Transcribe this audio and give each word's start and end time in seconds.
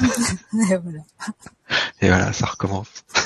Et 0.70 0.76
voilà. 0.76 1.02
Et 2.00 2.08
voilà, 2.08 2.32
ça 2.32 2.46
recommence. 2.46 2.88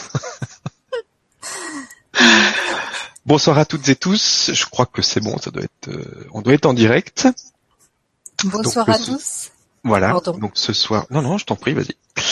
Bonsoir 3.26 3.58
à 3.58 3.64
toutes 3.64 3.88
et 3.88 3.96
tous. 3.96 4.50
Je 4.53 4.66
crois 4.66 4.87
que 4.87 5.02
c'est 5.02 5.21
bon, 5.21 5.38
ça 5.38 5.50
doit 5.50 5.62
être, 5.64 5.88
euh, 5.88 6.29
on 6.32 6.42
doit 6.42 6.52
être 6.54 6.66
en 6.66 6.74
direct. 6.74 7.26
Bonsoir 8.45 8.87
Donc, 8.87 8.95
à 8.95 8.99
ce- 8.99 9.10
tous. 9.13 9.50
Voilà. 9.82 10.10
Pardon. 10.10 10.38
Donc 10.38 10.53
ce 10.54 10.72
soir, 10.72 11.06
non 11.10 11.22
non, 11.22 11.38
je 11.38 11.46
t'en 11.46 11.56
prie, 11.56 11.72
vas-y. 11.72 11.96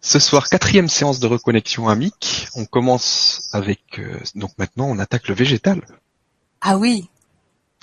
ce 0.00 0.18
soir, 0.20 0.48
quatrième 0.48 0.88
séance 0.88 1.18
de 1.18 1.26
reconnexion 1.26 1.88
amique. 1.88 2.48
On 2.54 2.66
commence 2.66 3.48
avec, 3.52 3.98
euh, 3.98 4.18
donc 4.36 4.52
maintenant, 4.58 4.86
on 4.86 4.98
attaque 4.98 5.26
le 5.28 5.34
végétal. 5.34 5.82
Ah 6.60 6.76
oui. 6.76 7.08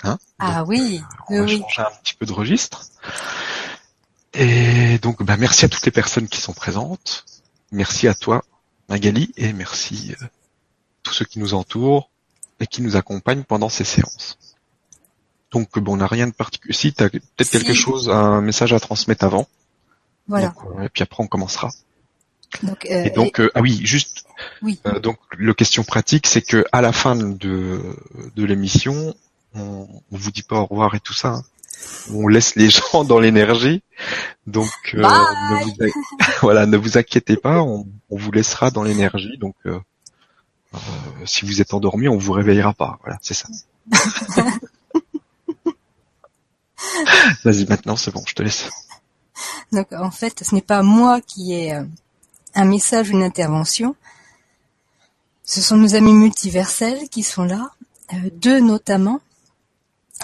Hein? 0.04 0.18
Ah 0.38 0.64
oui. 0.64 1.02
On 1.28 1.34
Oui, 1.34 1.38
va 1.40 1.44
oui. 1.44 1.60
changer 1.60 1.82
un 1.82 1.96
petit 2.02 2.14
peu 2.14 2.24
de 2.24 2.32
registre. 2.32 2.84
Et 4.40 4.98
donc, 4.98 5.22
bah, 5.24 5.36
merci 5.36 5.64
à 5.64 5.68
toutes 5.68 5.84
les 5.84 5.90
personnes 5.92 6.28
qui 6.28 6.40
sont 6.40 6.52
présentes. 6.52 7.24
Merci 7.72 8.06
à 8.08 8.14
toi, 8.14 8.44
Magali, 8.88 9.32
et 9.36 9.52
merci 9.52 10.14
euh, 10.22 10.26
tous 11.02 11.12
ceux 11.12 11.24
qui 11.24 11.38
nous 11.40 11.54
entourent 11.54 12.08
et 12.60 12.66
qui 12.66 12.80
nous 12.82 12.96
accompagnent 12.96 13.42
pendant 13.42 13.68
ces 13.68 13.84
séances. 13.84 14.38
Donc, 15.50 15.78
bon, 15.78 15.94
on 15.94 15.96
n'a 15.96 16.06
rien 16.06 16.26
de 16.28 16.32
particulier. 16.32 16.72
Si, 16.74 16.92
tu 16.92 17.02
as 17.02 17.10
peut-être 17.10 17.44
Si. 17.44 17.50
quelque 17.58 17.74
chose, 17.74 18.10
un 18.10 18.40
message 18.40 18.72
à 18.72 18.80
transmettre 18.80 19.24
avant. 19.24 19.48
Voilà. 20.28 20.48
Donc, 20.48 20.82
et 20.84 20.88
puis 20.88 21.02
après, 21.02 21.22
on 21.22 21.26
commencera. 21.26 21.70
Donc, 22.62 22.86
euh, 22.86 23.04
Et 23.04 23.10
donc, 23.10 23.40
euh, 23.40 23.50
ah 23.54 23.60
oui, 23.60 23.80
juste. 23.84 24.24
Oui. 24.62 24.80
euh, 24.86 25.00
donc, 25.00 25.18
le 25.36 25.52
question 25.52 25.82
pratique, 25.84 26.26
c'est 26.26 26.42
que 26.42 26.64
à 26.72 26.80
la 26.80 26.92
fin 26.92 27.16
de, 27.16 27.96
de 28.36 28.44
l'émission, 28.44 29.14
on, 29.54 29.88
on 30.12 30.16
vous 30.16 30.30
dit 30.30 30.42
pas 30.44 30.60
au 30.60 30.66
revoir 30.66 30.94
et 30.94 31.00
tout 31.00 31.12
ça. 31.14 31.28
hein. 31.28 31.42
On 32.12 32.28
laisse 32.28 32.56
les 32.56 32.70
gens 32.70 33.04
dans 33.04 33.18
l'énergie. 33.20 33.82
Donc, 34.46 34.70
euh, 34.94 35.02
ne 35.02 35.64
vous, 35.64 35.72
voilà, 36.42 36.66
ne 36.66 36.76
vous 36.76 36.98
inquiétez 36.98 37.36
pas, 37.36 37.62
on, 37.62 37.86
on 38.10 38.16
vous 38.16 38.32
laissera 38.32 38.70
dans 38.70 38.82
l'énergie. 38.82 39.36
Donc, 39.38 39.56
euh, 39.66 39.78
euh, 40.74 40.78
si 41.24 41.44
vous 41.44 41.60
êtes 41.60 41.74
endormi, 41.74 42.08
on 42.08 42.16
vous 42.18 42.32
réveillera 42.32 42.72
pas. 42.74 42.98
Voilà, 43.02 43.18
c'est 43.22 43.34
ça. 43.34 43.48
Vas-y, 47.44 47.66
maintenant, 47.66 47.96
c'est 47.96 48.12
bon, 48.12 48.22
je 48.26 48.34
te 48.34 48.42
laisse. 48.42 48.68
donc 49.72 49.92
en 49.92 50.10
fait, 50.10 50.42
ce 50.44 50.54
n'est 50.54 50.62
pas 50.62 50.82
moi 50.82 51.20
qui 51.20 51.52
ai 51.54 51.78
un 52.54 52.64
message 52.64 53.10
une 53.10 53.22
intervention. 53.22 53.94
Ce 55.44 55.60
sont 55.60 55.76
nos 55.76 55.94
amis 55.94 56.12
multiversels 56.12 57.08
qui 57.08 57.22
sont 57.22 57.44
là, 57.44 57.70
deux 58.32 58.60
notamment. 58.60 59.20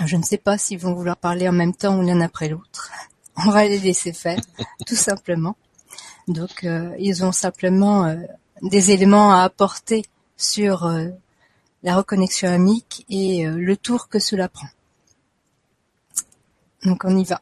Je 0.04 0.16
ne 0.16 0.22
sais 0.22 0.38
pas 0.38 0.58
s'ils 0.58 0.78
vont 0.78 0.94
vouloir 0.94 1.16
parler 1.16 1.48
en 1.48 1.52
même 1.52 1.74
temps 1.74 1.98
ou 1.98 2.02
l'un 2.02 2.20
après 2.20 2.48
l'autre. 2.48 2.90
On 3.36 3.50
va 3.50 3.64
les 3.64 3.78
laisser 3.78 4.12
faire, 4.12 4.40
tout 4.86 4.96
simplement. 4.96 5.56
Donc, 6.26 6.64
euh, 6.64 6.94
ils 6.98 7.24
ont 7.24 7.32
simplement 7.32 8.06
euh, 8.06 8.16
des 8.62 8.90
éléments 8.90 9.32
à 9.32 9.42
apporter 9.42 10.04
sur 10.36 10.84
euh, 10.84 11.08
la 11.82 11.96
reconnexion 11.96 12.48
amique 12.48 13.04
et 13.08 13.46
le 13.46 13.76
tour 13.76 14.08
que 14.08 14.18
cela 14.18 14.48
prend. 14.48 14.68
Donc, 16.84 17.04
on 17.04 17.16
y 17.16 17.24
va. 17.24 17.40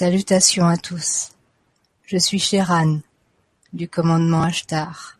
Salutations 0.00 0.66
à 0.66 0.78
tous. 0.78 1.32
Je 2.06 2.16
suis 2.16 2.38
Sheran, 2.38 3.00
du 3.74 3.86
commandement 3.86 4.44
Ashtar. 4.44 5.18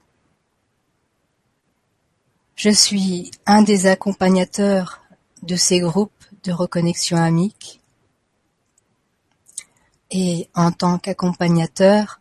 Je 2.56 2.70
suis 2.70 3.30
un 3.44 3.60
des 3.60 3.86
accompagnateurs 3.86 5.02
de 5.42 5.54
ces 5.54 5.80
groupes 5.80 6.24
de 6.44 6.52
reconnexion 6.52 7.18
amique. 7.18 7.82
Et 10.10 10.48
en 10.54 10.72
tant 10.72 10.96
qu'accompagnateur, 10.98 12.18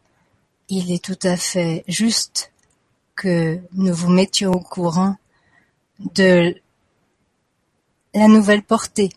il 0.67 0.91
est 0.91 1.01
tout 1.01 1.19
à 1.23 1.37
fait 1.37 1.85
juste 1.87 2.51
que 3.15 3.61
nous 3.71 3.93
vous 3.93 4.11
mettions 4.11 4.51
au 4.51 4.59
courant 4.59 5.15
de 6.13 6.61
la 8.13 8.27
nouvelle 8.27 8.63
portée 8.63 9.11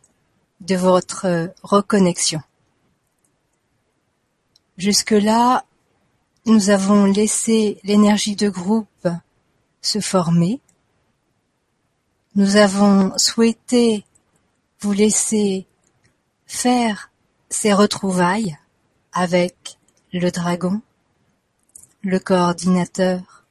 de 0.61 0.77
votre 0.77 1.53
reconnexion. 1.65 2.41
Jusque-là, 4.79 5.65
nous 6.47 6.71
avons 6.71 7.05
laissé 7.05 7.79
l'énergie 7.85 8.37
de 8.37 8.49
groupe 8.49 9.09
se 9.83 10.01
former. 10.01 10.61
Nous 12.35 12.57
avons 12.57 13.13
souhaité 13.19 14.05
vous 14.81 14.93
laisser 14.93 15.67
faire 16.47 17.11
ces 17.51 17.73
retrouvailles 17.73 18.59
avec 19.13 19.79
le 20.13 20.31
dragon, 20.31 20.81
le 22.03 22.19
coordinateur 22.19 23.45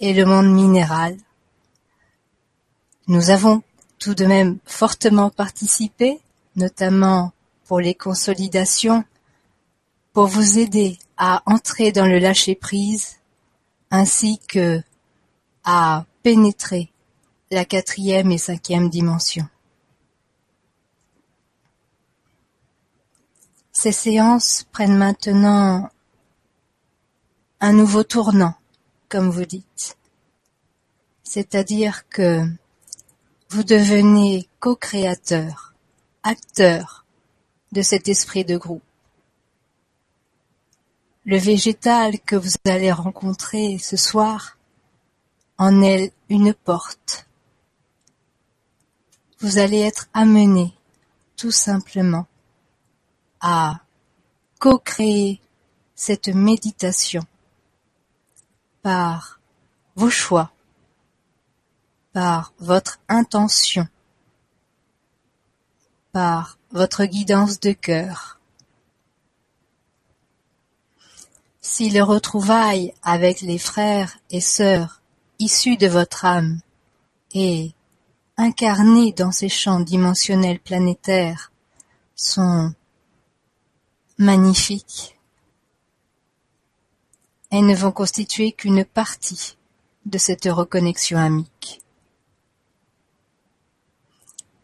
et 0.00 0.14
le 0.14 0.24
monde 0.24 0.50
minéral. 0.50 1.16
Nous 3.06 3.30
avons 3.30 3.62
tout 3.98 4.14
de 4.14 4.24
même 4.24 4.58
fortement 4.64 5.30
participé, 5.30 6.20
notamment 6.56 7.32
pour 7.66 7.80
les 7.80 7.94
consolidations 7.94 9.04
pour 10.12 10.26
vous 10.26 10.58
aider 10.58 10.98
à 11.16 11.42
entrer 11.46 11.92
dans 11.92 12.06
le 12.06 12.18
lâcher-prise 12.18 13.16
ainsi 13.90 14.38
que 14.48 14.82
à 15.64 16.06
pénétrer 16.22 16.92
la 17.50 17.64
quatrième 17.64 18.30
et 18.32 18.38
cinquième 18.38 18.90
dimension. 18.90 19.48
Ces 23.72 23.92
séances 23.92 24.66
prennent 24.72 24.96
maintenant 24.96 25.88
un 27.60 27.72
nouveau 27.72 28.02
tournant, 28.02 28.54
comme 29.08 29.30
vous 29.30 29.44
dites. 29.44 29.96
C'est-à-dire 31.22 32.08
que 32.08 32.44
vous 33.50 33.62
devenez 33.62 34.48
co-créateur, 34.60 35.74
acteur 36.22 37.04
de 37.72 37.82
cet 37.82 38.08
esprit 38.08 38.44
de 38.44 38.56
groupe. 38.56 38.82
Le 41.30 41.36
végétal 41.36 42.18
que 42.20 42.36
vous 42.36 42.54
allez 42.64 42.90
rencontrer 42.90 43.76
ce 43.76 43.98
soir 43.98 44.56
en 45.58 45.82
est 45.82 46.14
une 46.30 46.54
porte. 46.54 47.28
Vous 49.38 49.58
allez 49.58 49.80
être 49.80 50.08
amené 50.14 50.72
tout 51.36 51.50
simplement 51.50 52.26
à 53.42 53.80
co-créer 54.58 55.42
cette 55.94 56.28
méditation 56.28 57.26
par 58.80 59.38
vos 59.96 60.08
choix, 60.08 60.50
par 62.14 62.54
votre 62.58 63.00
intention, 63.06 63.86
par 66.10 66.56
votre 66.70 67.04
guidance 67.04 67.60
de 67.60 67.72
cœur. 67.72 68.37
Si 71.70 71.90
le 71.90 72.02
retrouvaille 72.02 72.94
avec 73.02 73.42
les 73.42 73.58
frères 73.58 74.18
et 74.30 74.40
sœurs 74.40 75.02
issus 75.38 75.76
de 75.76 75.86
votre 75.86 76.24
âme 76.24 76.60
et 77.34 77.72
incarnés 78.38 79.12
dans 79.12 79.32
ces 79.32 79.50
champs 79.50 79.78
dimensionnels 79.78 80.60
planétaires 80.60 81.52
sont 82.16 82.72
magnifiques, 84.16 85.18
elles 87.50 87.66
ne 87.66 87.76
vont 87.76 87.92
constituer 87.92 88.52
qu'une 88.52 88.86
partie 88.86 89.58
de 90.06 90.16
cette 90.16 90.46
reconnexion 90.46 91.18
amique. 91.18 91.82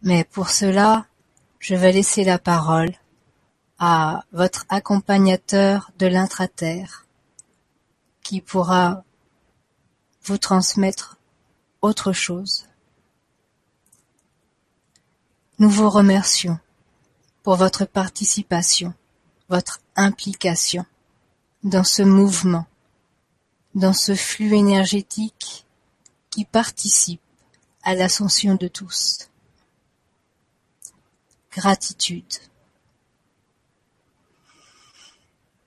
Mais 0.00 0.25
pour 0.25 0.49
cela, 0.49 1.07
je 1.59 1.75
vais 1.75 1.93
laisser 1.93 2.25
la 2.25 2.39
parole 2.39 2.95
à 3.87 4.25
votre 4.33 4.65
accompagnateur 4.71 5.91
de 5.99 6.07
l'intraterre 6.07 7.05
qui 8.23 8.41
pourra 8.41 9.05
vous 10.23 10.39
transmettre 10.39 11.19
autre 11.83 12.15
chose. 12.15 12.67
Nous 15.59 15.69
vous 15.69 15.91
remercions 15.91 16.59
pour 17.43 17.57
votre 17.57 17.85
participation, 17.85 18.95
votre 19.51 19.81
implication 19.97 20.87
dans 21.63 21.85
ce 21.85 22.01
mouvement, 22.01 22.67
dans 23.75 23.93
ce 23.93 24.15
flux 24.15 24.55
énergétique 24.55 25.67
qui 26.31 26.47
participe 26.47 27.21
à 27.83 27.95
l'ascension 27.95 28.55
de 28.55 28.69
tous. 28.69 29.29
Gratitude. 31.53 32.33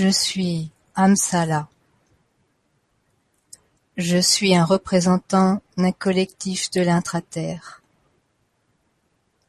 Je 0.00 0.10
suis 0.10 0.70
Amsala. 0.94 1.66
Je 3.96 4.18
suis 4.18 4.54
un 4.54 4.64
représentant 4.64 5.60
d'un 5.76 5.90
collectif 5.90 6.70
de 6.70 6.82
l'intraterre. 6.82 7.82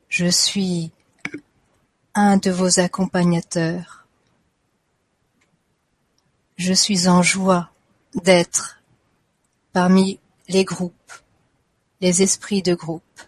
Je 0.08 0.26
suis 0.26 0.92
un 2.16 2.38
de 2.38 2.50
vos 2.50 2.80
accompagnateurs. 2.80 4.08
Je 6.56 6.74
suis 6.74 7.08
en 7.08 7.22
joie 7.22 7.70
d'être 8.16 8.82
parmi 9.72 10.20
les 10.48 10.64
groupes, 10.64 11.14
les 12.02 12.24
esprits 12.24 12.64
de 12.64 12.74
groupe. 12.74 13.22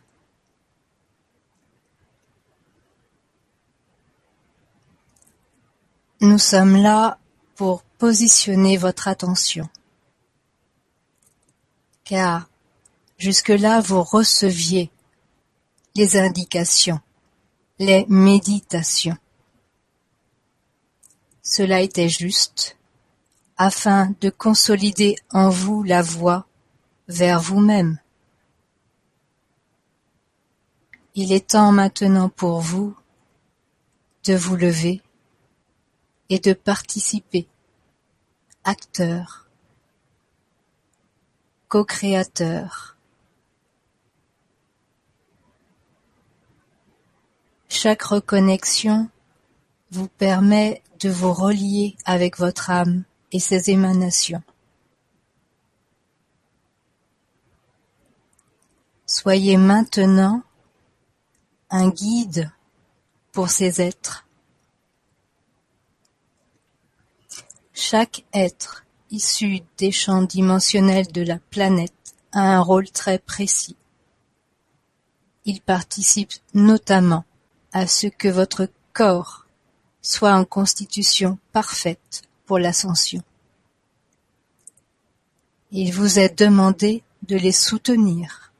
Nous 6.24 6.38
sommes 6.38 6.78
là 6.78 7.18
pour 7.56 7.82
positionner 7.82 8.78
votre 8.78 9.08
attention. 9.08 9.68
Car 12.04 12.48
jusque-là 13.18 13.82
vous 13.82 14.04
receviez 14.04 14.92
les 15.96 16.18
indications, 16.18 17.00
les 17.80 18.06
méditations. 18.08 19.18
Cela 21.42 21.82
était 21.82 22.10
juste 22.10 22.78
afin 23.58 24.14
de 24.22 24.30
consolider 24.30 25.16
en 25.32 25.50
vous 25.50 25.82
la 25.82 26.04
voie 26.04 26.46
vers 27.08 27.42
vous-même. 27.42 27.98
Il 31.16 31.34
est 31.34 31.50
temps 31.50 31.72
maintenant 31.72 32.30
pour 32.30 32.62
vous 32.62 32.96
de 34.26 34.36
vous 34.36 34.56
lever 34.56 35.02
et 36.32 36.40
de 36.40 36.54
participer, 36.54 37.46
acteur, 38.64 39.50
co-créateur. 41.68 42.96
Chaque 47.68 48.04
reconnexion 48.04 49.10
vous 49.92 50.08
permet 50.08 50.82
de 51.02 51.10
vous 51.10 51.34
relier 51.34 51.98
avec 52.06 52.38
votre 52.38 52.70
âme 52.70 53.04
et 53.34 53.42
ses 53.42 53.70
émanations. 53.70 54.44
Soyez 59.06 59.58
maintenant 59.58 60.44
un 61.70 61.90
guide 61.90 62.50
pour 63.34 63.50
ces 63.50 63.82
êtres 63.82 64.26
Chaque 67.74 68.26
être 68.34 68.86
issu 69.12 69.62
des 69.78 69.92
champs 69.92 70.24
dimensionnels 70.24 71.12
de 71.12 71.22
la 71.22 71.40
planète 71.40 72.16
a 72.32 72.42
un 72.42 72.60
rôle 72.60 72.90
très 72.90 73.20
précis. 73.20 73.76
Il 75.46 75.62
participe 75.62 76.34
notamment 76.54 77.26
à 77.74 77.88
ce 77.88 78.08
que 78.08 78.28
votre 78.28 78.70
corps 78.94 79.46
soit 80.02 80.34
en 80.34 80.46
constitution 80.46 81.38
parfaite 81.52 82.24
pour 82.46 82.60
l'ascension. 82.60 83.24
Il 85.72 85.94
vous 85.94 86.20
est 86.20 86.38
demandé 86.38 87.04
de 87.24 87.38
les 87.38 87.54
soutenir, 87.54 88.52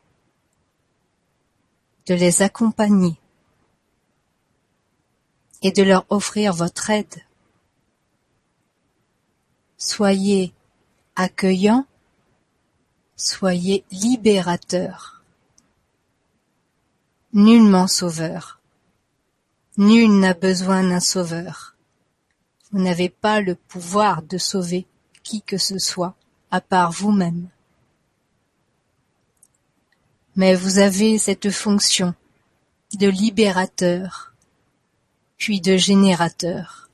de 2.08 2.14
les 2.14 2.42
accompagner 2.42 3.20
et 5.62 5.72
de 5.72 5.84
leur 5.84 6.06
offrir 6.10 6.54
votre 6.54 6.90
aide. 6.90 7.22
Soyez 9.84 10.54
accueillant, 11.16 11.88
soyez 13.16 13.84
libérateur. 13.90 15.24
Nullement 17.34 17.88
sauveur. 17.88 18.60
Nul 19.78 20.20
n'a 20.20 20.36
besoin 20.36 20.88
d'un 20.88 21.00
sauveur. 21.00 21.76
Vous 22.72 22.80
n'avez 22.80 23.10
pas 23.10 23.42
le 23.42 23.56
pouvoir 23.56 24.22
de 24.22 24.38
sauver 24.38 24.86
qui 25.24 25.42
que 25.42 25.58
ce 25.58 25.80
soit 25.80 26.14
à 26.52 26.62
part 26.62 26.92
vous-même. 26.92 27.50
Mais 30.36 30.54
vous 30.54 30.78
avez 30.78 31.18
cette 31.18 31.50
fonction 31.50 32.14
de 33.00 33.08
libérateur, 33.08 34.36
puis 35.40 35.60
de 35.60 35.76
générateur. 35.76 36.91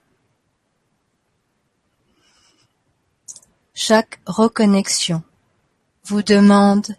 Chaque 3.80 4.20
reconnexion 4.26 5.22
vous 6.04 6.24
demande 6.24 6.96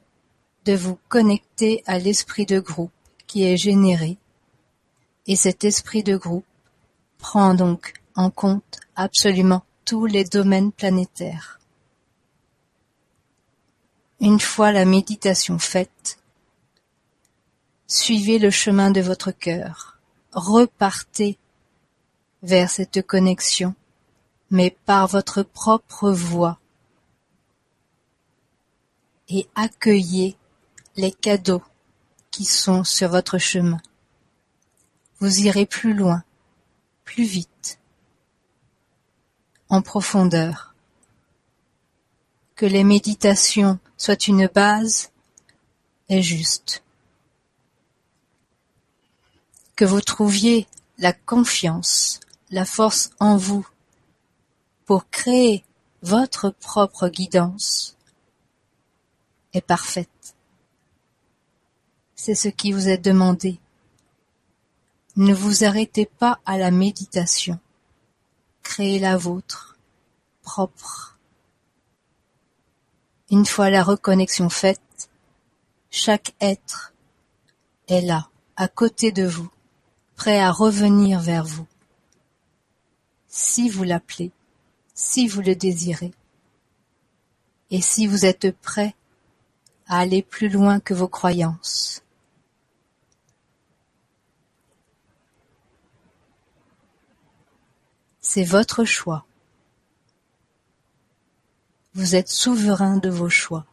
de 0.65 0.75
vous 0.75 0.97
connecter 1.09 1.83
à 1.87 1.99
l'esprit 1.99 2.47
de 2.47 2.61
groupe 2.61 2.93
qui 3.27 3.43
est 3.43 3.57
généré. 3.57 4.17
Et 5.27 5.35
cet 5.35 5.65
esprit 5.65 6.05
de 6.05 6.17
groupe 6.17 6.47
prend 7.19 7.55
donc 7.55 7.95
en 8.15 8.31
compte 8.31 8.79
absolument 8.95 9.65
tous 9.85 10.07
les 10.07 10.23
domaines 10.23 10.71
planétaires. 10.71 11.59
Une 14.21 14.39
fois 14.39 14.71
la 14.71 14.85
méditation 14.85 15.59
faite, 15.59 16.21
suivez 17.89 18.39
le 18.39 18.51
chemin 18.51 18.93
de 18.93 19.01
votre 19.01 19.33
cœur, 19.33 19.99
repartez 20.31 21.39
vers 22.45 22.71
cette 22.71 23.05
connexion, 23.05 23.75
mais 24.53 24.71
par 24.87 25.09
votre 25.09 25.43
propre 25.43 26.13
voie 26.13 26.61
et 29.29 29.49
accueillez 29.55 30.37
les 30.97 31.13
cadeaux 31.13 31.63
qui 32.31 32.45
sont 32.45 32.85
sur 32.85 33.09
votre 33.09 33.39
chemin. 33.39 33.81
Vous 35.21 35.41
irez 35.41 35.67
plus 35.67 35.95
loin, 35.95 36.23
plus 37.05 37.25
vite, 37.25 37.79
en 39.69 39.83
profondeur. 39.83 40.75
Que 42.55 42.67
les 42.67 42.85
méditations 42.85 43.79
soient 43.97 44.27
une 44.27 44.49
base 44.49 45.11
est 46.09 46.23
juste. 46.23 46.83
Que 49.77 49.85
vous 49.85 50.01
trouviez 50.01 50.67
la 50.99 51.13
confiance, 51.13 52.21
la 52.51 52.65
force 52.65 53.11
en 53.21 53.37
vous 53.37 53.67
pour 54.87 55.09
créer 55.11 55.65
votre 56.03 56.51
propre 56.51 57.09
guidance 57.09 57.98
est 59.53 59.61
parfaite. 59.61 60.35
C'est 62.15 62.35
ce 62.35 62.49
qui 62.49 62.73
vous 62.73 62.89
est 62.89 62.99
demandé. 62.99 63.59
Ne 65.17 65.35
vous 65.35 65.65
arrêtez 65.65 66.07
pas 66.07 66.41
à 66.47 66.59
la 66.59 66.71
méditation. 66.71 67.59
Créez 68.63 68.99
la 68.99 69.17
vôtre, 69.17 69.77
propre. 70.43 71.17
Une 73.31 73.47
fois 73.47 73.71
la 73.71 73.83
reconnexion 73.83 74.49
faite, 74.49 75.11
chaque 75.91 76.35
être 76.41 76.93
est 77.89 78.01
là, 78.01 78.29
à 78.57 78.69
côté 78.69 79.13
de 79.13 79.27
vous, 79.27 79.51
prêt 80.17 80.41
à 80.41 80.51
revenir 80.51 81.21
vers 81.21 81.45
vous. 81.45 81.67
Si 83.29 83.69
vous 83.69 83.85
l'appelez, 83.85 84.33
si 84.95 85.29
vous 85.29 85.41
le 85.41 85.55
désirez, 85.55 86.13
et 87.71 87.81
si 87.81 88.07
vous 88.07 88.25
êtes 88.25 88.51
prêt 88.51 88.95
à 89.89 89.99
aller 90.01 90.23
plus 90.23 90.49
loin 90.49 90.81
que 90.81 90.95
vos 90.95 91.09
croyances. 91.09 92.03
C'est 98.21 98.45
votre 98.45 98.85
choix. 98.85 99.25
Vous 101.95 102.15
êtes 102.15 102.29
souverain 102.29 102.99
de 102.99 103.09
vos 103.09 103.31
choix. 103.31 103.65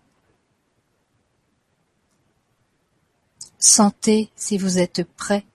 Sentez 3.60 4.31
si 4.36 4.57
vous 4.57 4.79
êtes 4.79 5.03
prêt 5.03 5.45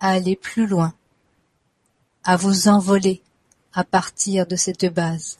à 0.00 0.10
aller 0.10 0.36
plus 0.36 0.66
loin, 0.66 0.94
à 2.22 2.36
vous 2.36 2.68
envoler 2.68 3.22
à 3.74 3.84
partir 3.84 4.46
de 4.46 4.56
cette 4.56 4.86
base. 4.86 5.38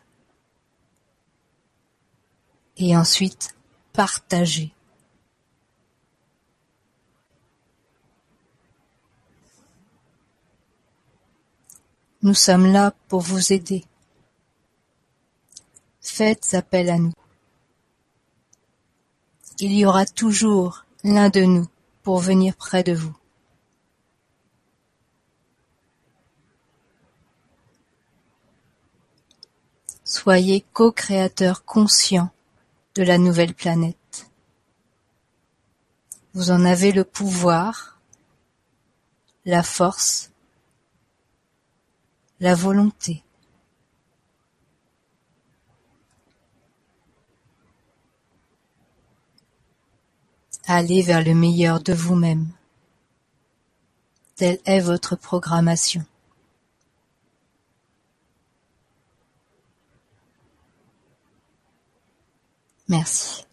Et 2.77 2.97
ensuite, 2.97 3.55
partagez. 3.95 4.75
Nous 12.23 12.35
sommes 12.35 12.67
là 12.67 12.93
pour 13.09 13.21
vous 13.21 13.53
aider. 13.53 13.85
Faites 16.01 16.55
appel 16.55 16.91
à 16.91 16.99
nous. 16.99 17.13
Il 19.61 19.73
y 19.73 19.87
aura 19.87 20.07
toujours 20.07 20.85
l'un 21.05 21.29
de 21.29 21.43
nous 21.43 21.69
pour 22.03 22.19
venir 22.19 22.57
près 22.57 22.83
de 22.83 22.93
vous. 22.93 23.17
Soyez 30.03 30.65
co-créateurs 30.73 31.65
conscients 31.65 32.31
de 32.95 33.03
la 33.03 33.19
nouvelle 33.19 33.55
planète. 33.55 34.31
Vous 36.33 36.51
en 36.51 36.65
avez 36.65 36.93
le 36.93 37.05
pouvoir, 37.05 38.01
la 39.45 39.63
force 39.63 40.31
la 42.41 42.55
volonté 42.55 43.23
Allez 50.67 51.03
vers 51.03 51.23
le 51.23 51.35
meilleur 51.35 51.81
de 51.81 51.93
vous-même. 51.93 52.49
Telle 54.35 54.59
est 54.65 54.81
votre 54.81 55.15
programmation. 55.15 56.05
Merci. 62.89 63.45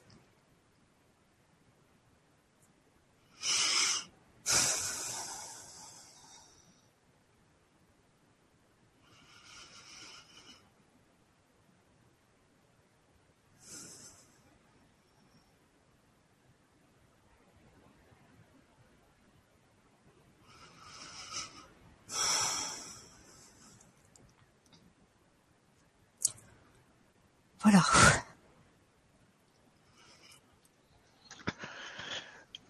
Voilà. 27.64 27.84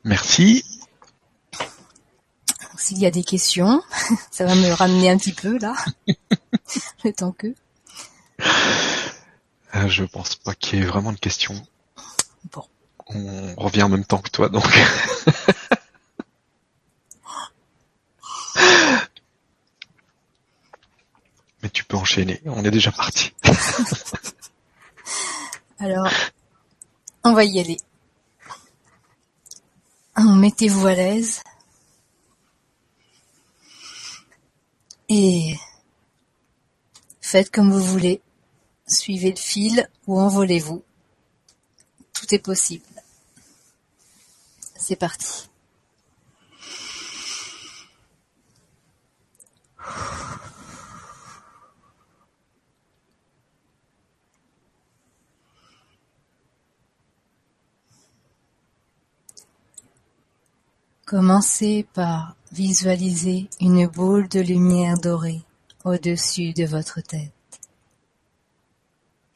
Merci. 0.03 0.65
S'il 2.77 2.97
y 2.97 3.05
a 3.05 3.11
des 3.11 3.23
questions, 3.23 3.83
ça 4.31 4.45
va 4.45 4.55
me 4.55 4.71
ramener 4.71 5.09
un 5.09 5.17
petit 5.17 5.33
peu 5.33 5.59
là, 5.59 5.75
le 7.03 7.13
temps 7.13 7.31
que. 7.31 7.53
Euh, 9.75 9.87
je 9.87 10.03
pense 10.03 10.35
pas 10.35 10.55
qu'il 10.55 10.79
y 10.79 10.81
ait 10.81 10.85
vraiment 10.85 11.13
de 11.13 11.19
questions. 11.19 11.55
Bon. 12.51 12.63
On 13.07 13.53
revient 13.57 13.83
en 13.83 13.89
même 13.89 14.05
temps 14.05 14.17
que 14.17 14.31
toi, 14.31 14.49
donc. 14.49 14.65
Mais 21.61 21.69
tu 21.69 21.83
peux 21.83 21.97
enchaîner, 21.97 22.41
on 22.45 22.65
est 22.65 22.71
déjà 22.71 22.91
parti. 22.91 23.33
Alors, 25.77 26.09
on 27.23 27.33
va 27.33 27.43
y 27.43 27.59
aller. 27.59 27.77
Mettez-vous 30.41 30.87
à 30.87 30.95
l'aise. 30.95 31.43
Et 35.07 35.55
faites 37.21 37.51
comme 37.51 37.71
vous 37.71 37.83
voulez. 37.83 38.23
Suivez 38.87 39.29
le 39.29 39.35
fil 39.35 39.87
ou 40.07 40.19
envolez-vous. 40.19 40.83
Tout 42.13 42.33
est 42.33 42.39
possible. 42.39 43.03
C'est 44.79 44.95
parti. 44.95 45.50
Commencez 61.11 61.85
par 61.93 62.37
visualiser 62.53 63.49
une 63.59 63.85
boule 63.85 64.29
de 64.29 64.39
lumière 64.39 64.97
dorée 64.97 65.41
au-dessus 65.83 66.53
de 66.53 66.63
votre 66.63 67.01
tête. 67.01 67.33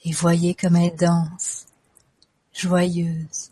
Et 0.06 0.14
voyez 0.14 0.56
comme 0.56 0.78
elle 0.78 0.96
danse, 0.96 1.66
joyeuse, 2.54 3.52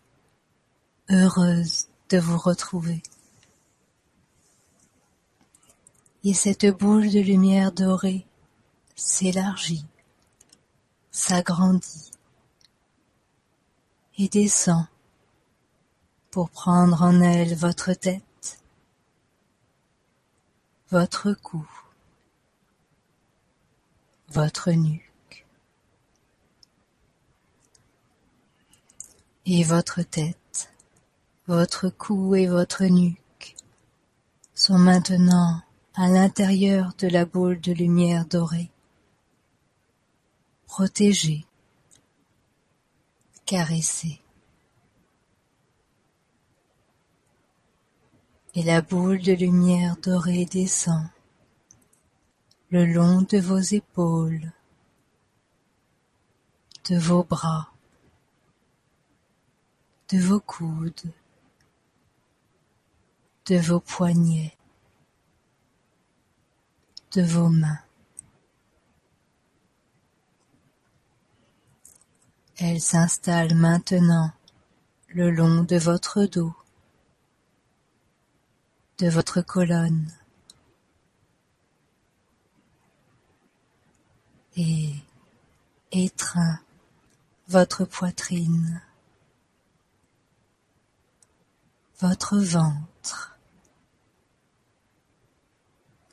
heureuse 1.09 1.87
de 2.11 2.17
vous 2.17 2.37
retrouver. 2.37 3.03
Et 6.23 6.33
cette 6.33 6.67
boule 6.67 7.11
de 7.11 7.19
lumière 7.19 7.73
dorée 7.73 8.25
s'élargit, 8.95 9.85
s'agrandit 11.11 12.11
et 14.17 14.29
descend 14.29 14.85
pour 16.33 16.49
prendre 16.49 17.03
en 17.03 17.21
elle 17.21 17.53
votre 17.53 17.93
tête, 17.93 18.59
votre 20.89 21.31
cou, 21.33 21.63
votre 24.29 24.71
nuque 24.71 25.45
et 29.45 29.63
votre 29.63 30.01
tête, 30.01 30.71
votre 31.45 31.89
cou 31.89 32.33
et 32.33 32.47
votre 32.47 32.85
nuque 32.85 33.55
sont 34.55 34.79
maintenant 34.79 35.61
à 35.93 36.07
l'intérieur 36.07 36.93
de 36.97 37.09
la 37.09 37.25
boule 37.25 37.61
de 37.61 37.73
lumière 37.73 38.25
dorée, 38.25 38.71
protégés, 40.65 41.45
caressés. 43.45 44.22
Et 48.55 48.61
la 48.61 48.81
boule 48.81 49.21
de 49.21 49.33
lumière 49.33 49.97
dorée 49.97 50.45
descend 50.45 51.07
le 52.69 52.85
long 52.85 53.21
de 53.21 53.39
vos 53.39 53.59
épaules, 53.59 54.51
de 56.89 56.97
vos 56.97 57.23
bras, 57.23 57.71
de 60.09 60.19
vos 60.19 60.39
coudes, 60.39 61.11
de 63.45 63.57
vos 63.57 63.79
poignets, 63.79 64.57
de 67.11 67.23
vos 67.23 67.49
mains. 67.49 67.79
Elle 72.57 72.81
s'installe 72.81 73.55
maintenant 73.55 74.31
le 75.07 75.31
long 75.31 75.63
de 75.63 75.77
votre 75.77 76.25
dos, 76.25 76.55
de 78.99 79.09
votre 79.09 79.41
colonne. 79.41 80.11
Et 84.55 84.93
étreint 85.91 86.59
votre 87.47 87.85
poitrine, 87.85 88.81
votre 91.99 92.37
ventre, 92.39 93.37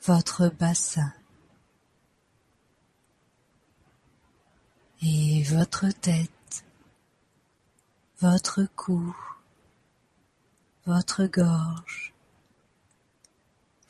votre 0.03 0.49
bassin. 0.49 1.13
Et 5.03 5.41
votre 5.43 5.89
tête, 5.89 6.63
votre 8.19 8.65
cou, 8.75 9.15
votre 10.85 11.25
gorge, 11.25 12.10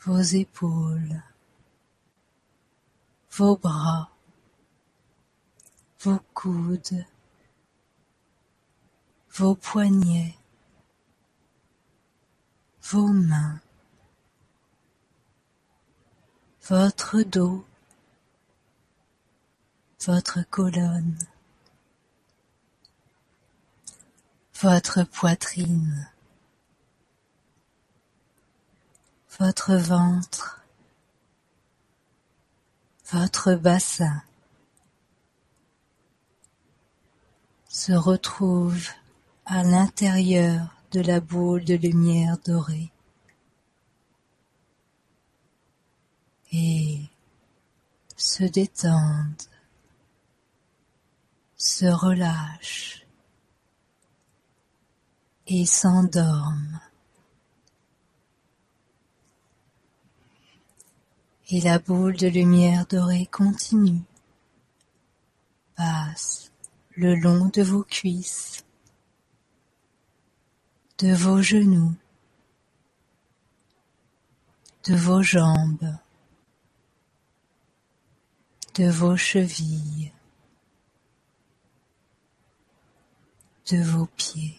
vos 0.04 0.34
épaules, 0.34 1.22
vos 3.30 3.56
bras, 3.56 4.10
vos 6.00 6.20
coudes, 6.34 7.06
vos 9.30 9.56
poignets, 9.56 10.36
vos 12.82 13.14
mains, 13.14 13.60
votre 16.68 17.22
dos, 17.22 17.64
votre 20.08 20.42
colonne, 20.50 21.20
votre 24.62 25.04
poitrine, 25.04 26.10
votre 29.42 29.74
ventre, 29.76 30.62
votre 33.12 33.56
bassin 33.56 34.22
se 37.68 37.92
retrouve 37.92 38.88
à 39.48 39.64
l'intérieur 39.64 40.68
de 40.92 41.02
la 41.02 41.20
boule 41.20 41.66
de 41.66 41.74
lumière 41.74 42.38
dorée. 42.46 42.92
Et 46.52 47.00
se 48.18 48.44
détendent, 48.44 49.50
se 51.58 51.88
relâchent 51.88 53.08
et 55.48 55.66
s'endorment. 55.66 56.80
Et 61.54 61.60
la 61.60 61.80
boule 61.80 62.16
de 62.16 62.28
lumière 62.28 62.86
dorée 62.86 63.26
continue, 63.26 64.04
passe 65.76 66.50
le 66.92 67.14
long 67.16 67.50
de 67.50 67.62
vos 67.62 67.84
cuisses, 67.84 68.64
de 71.00 71.14
vos 71.14 71.42
genoux, 71.42 71.94
de 74.86 74.96
vos 74.96 75.22
jambes, 75.22 75.98
de 78.76 78.90
vos 78.90 79.18
chevilles, 79.18 80.14
de 83.70 83.84
vos 83.84 84.06
pieds. 84.06 84.58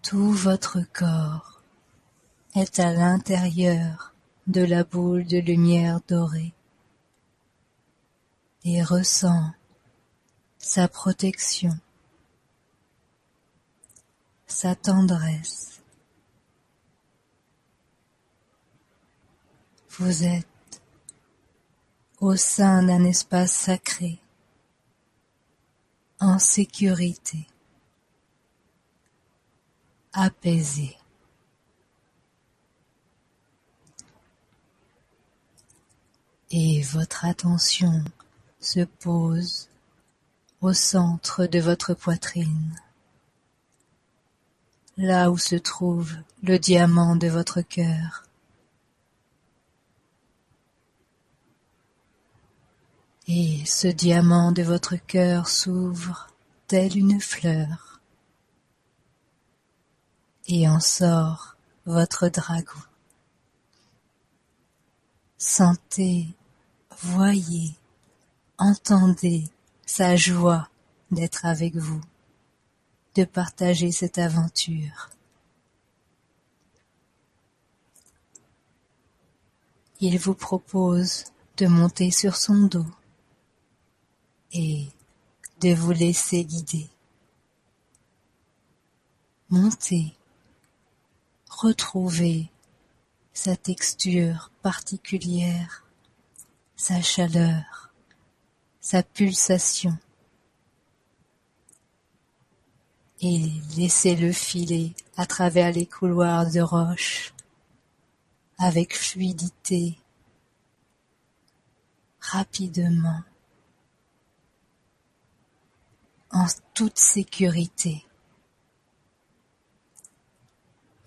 Tout 0.00 0.32
votre 0.32 0.80
corps 0.94 1.57
est 2.54 2.80
à 2.80 2.92
l'intérieur 2.92 4.14
de 4.46 4.62
la 4.62 4.84
boule 4.84 5.26
de 5.26 5.38
lumière 5.38 6.00
dorée 6.08 6.52
et 8.64 8.82
ressent 8.82 9.52
sa 10.58 10.88
protection, 10.88 11.78
sa 14.46 14.74
tendresse. 14.74 15.80
Vous 19.90 20.24
êtes 20.24 20.82
au 22.20 22.36
sein 22.36 22.82
d'un 22.82 23.04
espace 23.04 23.52
sacré, 23.52 24.18
en 26.20 26.38
sécurité, 26.38 27.46
apaisé. 30.12 30.97
Et 36.50 36.80
votre 36.80 37.26
attention 37.26 38.02
se 38.58 38.80
pose 38.80 39.68
au 40.62 40.72
centre 40.72 41.44
de 41.44 41.58
votre 41.58 41.92
poitrine, 41.92 42.74
là 44.96 45.30
où 45.30 45.36
se 45.36 45.56
trouve 45.56 46.14
le 46.42 46.58
diamant 46.58 47.16
de 47.16 47.28
votre 47.28 47.60
cœur. 47.60 48.24
Et 53.26 53.62
ce 53.66 53.88
diamant 53.88 54.50
de 54.50 54.62
votre 54.62 54.96
cœur 54.96 55.48
s'ouvre 55.48 56.28
telle 56.66 56.96
une 56.96 57.20
fleur, 57.20 58.00
et 60.46 60.66
en 60.66 60.80
sort 60.80 61.56
votre 61.84 62.28
dragon. 62.28 62.80
Sentez, 65.36 66.34
voyez, 67.00 67.74
entendez 68.58 69.44
sa 69.86 70.16
joie 70.16 70.68
d'être 71.10 71.46
avec 71.46 71.76
vous, 71.76 72.00
de 73.14 73.24
partager 73.24 73.92
cette 73.92 74.18
aventure. 74.18 75.10
Il 80.00 80.18
vous 80.18 80.34
propose 80.34 81.24
de 81.56 81.66
monter 81.66 82.10
sur 82.10 82.36
son 82.36 82.66
dos 82.66 82.86
et 84.52 84.88
de 85.60 85.74
vous 85.74 85.92
laisser 85.92 86.44
guider. 86.44 86.88
Montez, 89.50 90.14
retrouvez 91.48 92.50
sa 93.32 93.56
texture 93.56 94.50
particulière, 94.62 95.87
sa 96.78 97.02
chaleur, 97.02 97.90
sa 98.80 99.02
pulsation 99.02 99.98
et 103.20 103.50
laissez-le 103.76 104.30
filer 104.30 104.94
à 105.16 105.26
travers 105.26 105.72
les 105.72 105.86
couloirs 105.86 106.48
de 106.52 106.60
roche 106.60 107.34
avec 108.58 108.96
fluidité, 108.96 109.98
rapidement, 112.20 113.22
en 116.30 116.46
toute 116.74 116.98
sécurité. 116.98 118.06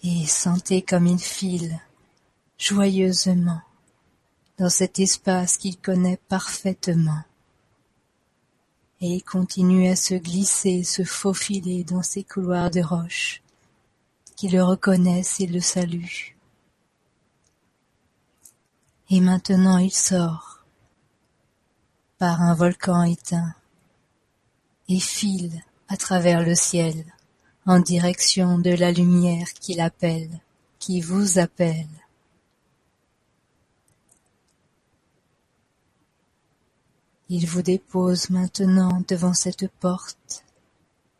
Et 0.03 0.25
sentez 0.27 0.81
comme 0.81 1.07
il 1.07 1.19
file 1.19 1.79
joyeusement 2.57 3.62
dans 4.57 4.69
cet 4.69 4.99
espace 4.99 5.57
qu'il 5.57 5.77
connaît 5.77 6.19
parfaitement. 6.27 7.23
Et 8.99 9.15
il 9.15 9.23
continue 9.23 9.87
à 9.87 9.95
se 9.95 10.13
glisser, 10.13 10.83
se 10.83 11.03
faufiler 11.03 11.83
dans 11.83 12.03
ces 12.03 12.23
couloirs 12.23 12.69
de 12.69 12.81
roche 12.81 13.41
qui 14.35 14.49
le 14.49 14.63
reconnaissent 14.63 15.39
et 15.39 15.47
le 15.47 15.59
saluent. 15.59 16.35
Et 19.09 19.19
maintenant 19.19 19.77
il 19.77 19.91
sort 19.91 20.63
par 22.17 22.41
un 22.41 22.55
volcan 22.55 23.03
éteint 23.03 23.53
et 24.87 24.99
file 24.99 25.63
à 25.89 25.97
travers 25.97 26.43
le 26.43 26.55
ciel 26.55 27.05
en 27.65 27.79
direction 27.79 28.57
de 28.57 28.71
la 28.71 28.91
lumière 28.91 29.53
qui 29.53 29.75
l'appelle, 29.75 30.39
qui 30.79 31.01
vous 31.01 31.37
appelle. 31.37 31.87
Il 37.33 37.47
vous 37.47 37.61
dépose 37.61 38.29
maintenant 38.29 39.01
devant 39.07 39.33
cette 39.33 39.69
porte, 39.79 40.43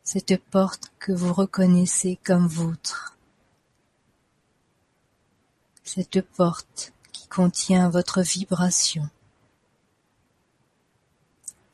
cette 0.04 0.36
porte 0.36 0.92
que 0.98 1.10
vous 1.10 1.32
reconnaissez 1.32 2.18
comme 2.22 2.46
vôtre, 2.48 3.16
cette 5.84 6.20
porte 6.20 6.92
qui 7.14 7.26
contient 7.28 7.88
votre 7.88 8.20
vibration 8.20 9.08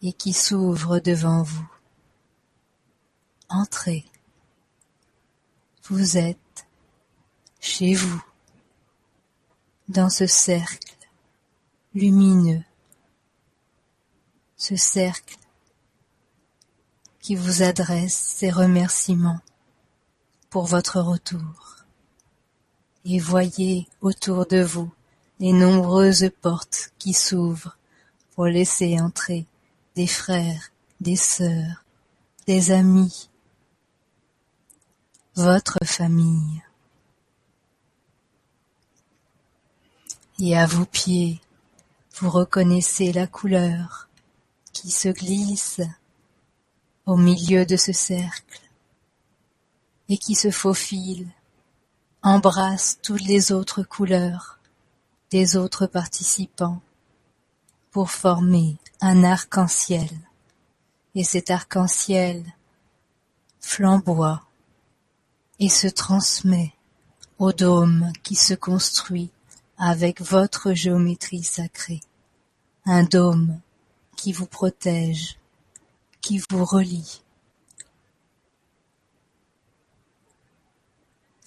et 0.03 0.13
qui 0.13 0.33
s'ouvre 0.33 1.01
devant 1.01 1.43
vous. 1.43 1.69
Entrez. 3.49 4.05
Vous 5.89 6.17
êtes 6.17 6.69
chez 7.59 7.95
vous, 7.95 8.23
dans 9.89 10.11
ce 10.11 10.29
cercle 10.29 10.97
lumineux, 11.93 12.63
ce 14.59 14.75
cercle 14.75 15.39
qui 17.21 17.37
vous 17.37 17.63
adresse 17.63 18.17
ses 18.17 18.51
remerciements 18.51 19.41
pour 20.51 20.67
votre 20.67 21.01
retour. 21.01 21.77
Et 23.05 23.21
voyez 23.21 23.89
autour 24.01 24.47
de 24.47 24.61
vous 24.61 24.93
les 25.39 25.53
nombreuses 25.53 26.31
portes 26.43 26.91
qui 26.99 27.13
s'ouvrent 27.13 27.79
pour 28.35 28.47
laisser 28.47 29.01
entrer 29.01 29.47
des 29.95 30.09
frères, 30.09 30.73
des 31.01 31.17
sœurs, 31.17 31.85
des 32.49 32.73
amis, 32.73 33.31
votre 35.37 35.79
famille. 35.85 36.63
Et 40.41 40.57
à 40.57 40.67
vos 40.67 40.85
pieds, 40.85 41.41
vous 42.17 42.31
reconnaissez 42.31 43.13
la 43.13 43.29
couleur 43.29 44.08
qui 44.81 44.93
se 44.93 45.09
glisse 45.09 45.81
au 47.05 47.17
milieu 47.17 47.67
de 47.67 47.77
ce 47.77 47.93
cercle 47.93 48.61
et 50.09 50.17
qui 50.19 50.37
se 50.37 50.53
faufile, 50.53 51.27
embrasse 52.23 53.01
toutes 53.03 53.25
les 53.25 53.51
autres 53.51 53.83
couleurs 53.83 54.61
des 55.33 55.57
autres 55.57 55.89
participants 55.89 56.81
pour 57.91 58.13
former 58.13 58.77
un 59.01 59.25
arc-en-ciel. 59.25 60.09
Et 61.17 61.25
cet 61.25 61.51
arc-en-ciel 61.51 62.45
flamboie 63.59 64.45
et 65.59 65.69
se 65.69 65.89
transmet 65.89 66.73
au 67.41 67.53
dôme 67.53 68.13
qui 68.23 68.37
se 68.37 68.55
construit 68.55 69.31
avec 69.77 70.21
votre 70.21 70.73
géométrie 70.73 71.43
sacrée. 71.43 72.01
Un 72.87 73.03
dôme 73.03 73.61
qui 74.19 74.33
vous 74.33 74.47
protège, 74.47 75.39
qui 76.21 76.43
vous 76.51 76.65
relie. 76.65 77.23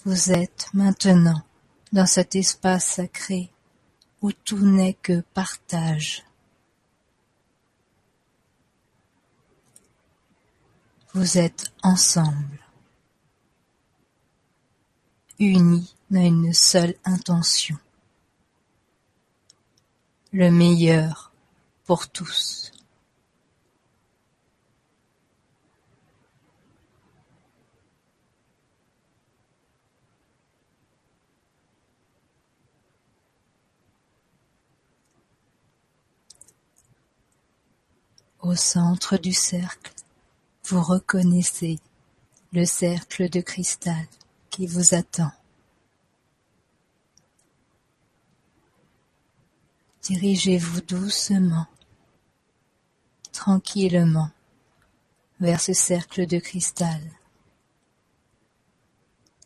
Vous 0.05 0.31
êtes 0.31 0.69
maintenant 0.73 1.43
dans 1.91 2.05
cet 2.05 2.33
espace 2.33 2.85
sacré 2.85 3.51
où 4.21 4.31
tout 4.31 4.65
n'est 4.65 4.93
que 4.93 5.19
partage. 5.33 6.23
Vous 11.13 11.37
êtes 11.37 11.73
ensemble, 11.83 12.65
unis 15.39 15.93
dans 16.09 16.21
une 16.21 16.53
seule 16.53 16.95
intention, 17.03 17.77
le 20.31 20.49
meilleur 20.49 21.30
tous. 21.97 22.71
Au 38.39 38.55
centre 38.55 39.17
du 39.17 39.33
cercle, 39.33 39.93
vous 40.65 40.81
reconnaissez 40.81 41.79
le 42.53 42.65
cercle 42.65 43.29
de 43.29 43.39
cristal 43.39 44.07
qui 44.49 44.65
vous 44.65 44.95
attend. 44.95 45.31
Dirigez-vous 50.01 50.81
doucement, 50.81 51.67
tranquillement, 53.31 54.29
vers 55.39 55.61
ce 55.61 55.73
cercle 55.73 56.27
de 56.27 56.39
cristal. 56.39 57.01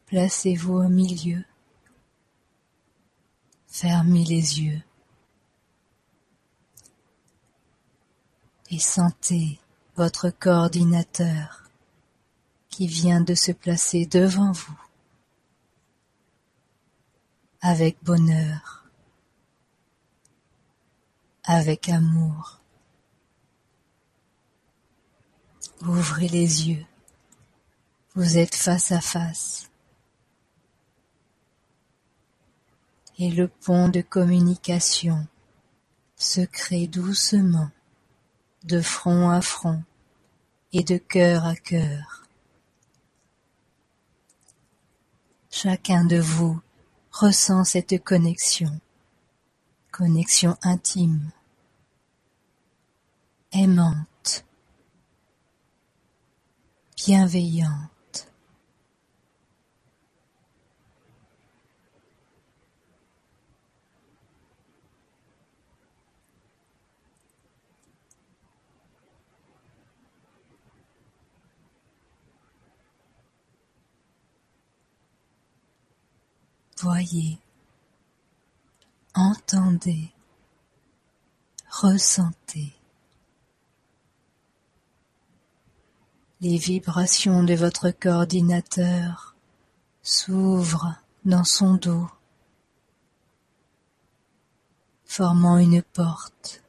Placez-vous 0.08 0.74
au 0.74 0.90
milieu. 0.90 1.44
Fermez 3.68 4.24
les 4.24 4.62
yeux. 4.62 4.82
et 8.72 8.80
sentez 8.80 9.60
votre 9.96 10.30
coordinateur 10.30 11.70
qui 12.70 12.88
vient 12.88 13.22
de 13.22 13.34
se 13.34 13.52
placer 13.52 14.06
devant 14.06 14.52
vous 14.52 14.80
avec 17.62 17.98
bonheur, 18.04 18.86
avec 21.44 21.90
amour. 21.90 22.60
Ouvrez 25.88 26.28
les 26.30 26.68
yeux, 26.68 26.86
vous 28.16 28.40
êtes 28.40 28.56
face 28.56 28.92
à 28.92 29.02
face. 29.02 29.70
Et 33.20 33.30
le 33.30 33.48
pont 33.48 33.88
de 33.90 34.02
communication 34.02 35.28
se 36.16 36.42
crée 36.42 36.88
doucement 36.88 37.70
de 38.64 38.82
front 38.82 39.30
à 39.30 39.42
front 39.42 39.84
et 40.74 40.82
de 40.82 40.98
cœur 40.98 41.46
à 41.46 41.56
cœur. 41.56 42.24
Chacun 45.52 46.04
de 46.04 46.18
vous 46.18 46.60
ressent 47.12 47.64
cette 47.64 48.04
connexion, 48.04 48.80
connexion 49.92 50.58
intime, 50.64 51.30
aimante, 53.52 54.08
bienveillante. 57.06 58.28
voyez, 76.82 77.40
entendez, 79.16 80.12
ressentez 81.70 82.75
les 86.46 86.60
vibrations 86.60 87.42
de 87.42 87.56
votre 87.56 87.90
coordinateur 87.90 89.36
s'ouvrent 90.04 90.94
dans 91.24 91.44
son 91.44 91.74
dos, 91.74 92.08
formant 95.06 95.58
une 95.58 95.82
porte, 95.82 96.62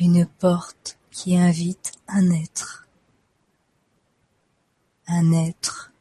une 0.00 0.26
porte 0.26 0.98
qui 1.12 1.36
invite 1.36 1.92
un 2.08 2.28
être, 2.32 2.88
un 5.06 5.30
être 5.30 5.92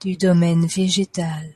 du 0.00 0.18
domaine 0.18 0.66
végétal. 0.66 1.54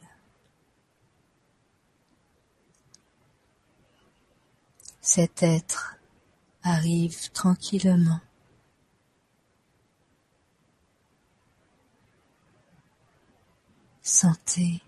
Cet 5.02 5.42
être 5.42 5.97
arrive 6.68 7.30
tranquillement. 7.32 8.20
Sentez, 14.02 14.82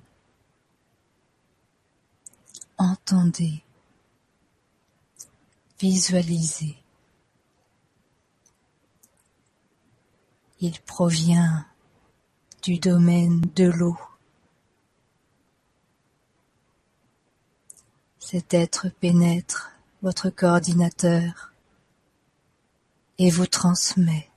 entendez, 2.78 3.62
visualisez. 5.78 6.76
Il 10.60 10.78
provient 10.80 11.64
du 12.62 12.78
domaine 12.78 13.40
de 13.56 13.64
l'eau. 13.64 13.98
Cet 18.18 18.52
être 18.52 18.88
pénètre 19.00 19.72
votre 20.02 20.28
coordinateur 20.30 21.49
et 23.20 23.30
vous 23.30 23.46
transmet. 23.46 24.28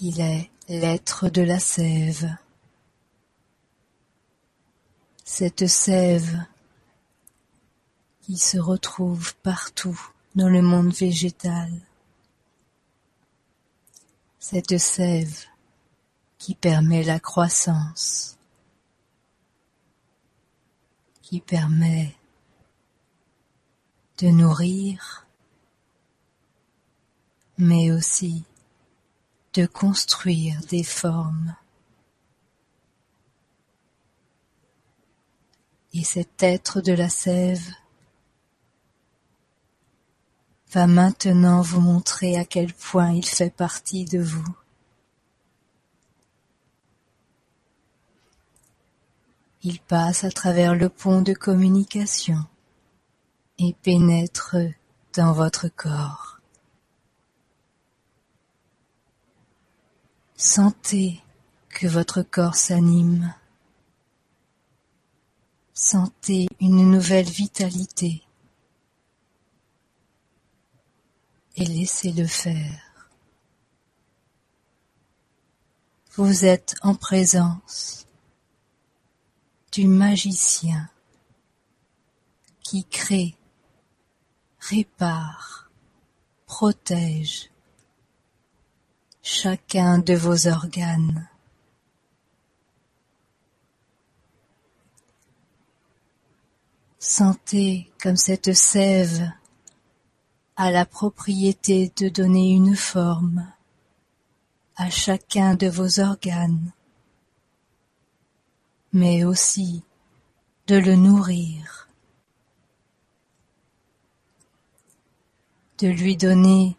Il 0.00 0.20
est 0.20 0.50
l'être 0.68 1.28
de 1.28 1.42
la 1.42 1.60
sève. 1.60 2.28
Cette 5.24 5.68
sève 5.68 6.44
qui 8.22 8.36
se 8.36 8.58
retrouve 8.58 9.36
partout 9.36 10.00
dans 10.34 10.48
le 10.48 10.62
monde 10.62 10.92
végétal 10.92 11.70
cette 14.50 14.78
sève 14.78 15.44
qui 16.38 16.54
permet 16.54 17.02
la 17.02 17.20
croissance, 17.20 18.38
qui 21.20 21.40
permet 21.40 22.14
de 24.18 24.28
nourrir, 24.28 25.26
mais 27.56 27.92
aussi 27.92 28.44
de 29.54 29.66
construire 29.66 30.60
des 30.68 30.82
formes. 30.82 31.54
Et 35.94 36.04
cet 36.04 36.42
être 36.42 36.80
de 36.80 36.92
la 36.92 37.08
sève 37.08 37.66
va 40.72 40.86
maintenant 40.86 41.62
vous 41.62 41.80
montrer 41.80 42.36
à 42.36 42.44
quel 42.44 42.74
point 42.74 43.12
il 43.12 43.24
fait 43.24 43.54
partie 43.54 44.04
de 44.04 44.18
vous. 44.18 44.46
Il 49.62 49.80
passe 49.80 50.24
à 50.24 50.30
travers 50.30 50.74
le 50.74 50.88
pont 50.88 51.22
de 51.22 51.32
communication 51.32 52.44
et 53.58 53.74
pénètre 53.82 54.56
dans 55.14 55.32
votre 55.32 55.68
corps. 55.68 56.40
Sentez 60.36 61.20
que 61.68 61.86
votre 61.86 62.22
corps 62.22 62.54
s'anime. 62.54 63.34
Sentez 65.74 66.48
une 66.60 66.90
nouvelle 66.90 67.28
vitalité 67.28 68.22
et 71.56 71.64
laissez-le 71.64 72.26
faire. 72.26 73.10
Vous 76.12 76.44
êtes 76.44 76.74
en 76.82 76.94
présence 76.94 78.06
du 79.72 79.86
magicien 79.86 80.90
qui 82.60 82.84
crée, 82.84 83.37
répare, 84.68 85.70
protège 86.46 87.50
chacun 89.22 89.98
de 89.98 90.14
vos 90.14 90.46
organes. 90.46 91.28
Sentez 96.98 97.90
comme 98.02 98.16
cette 98.16 98.52
sève 98.52 99.30
a 100.56 100.70
la 100.70 100.84
propriété 100.84 101.92
de 101.96 102.08
donner 102.08 102.50
une 102.50 102.76
forme 102.76 103.50
à 104.76 104.90
chacun 104.90 105.54
de 105.54 105.68
vos 105.68 106.00
organes, 106.00 106.72
mais 108.92 109.24
aussi 109.24 109.82
de 110.66 110.76
le 110.76 110.96
nourrir, 110.96 111.87
de 115.78 115.88
lui 115.88 116.16
donner 116.16 116.76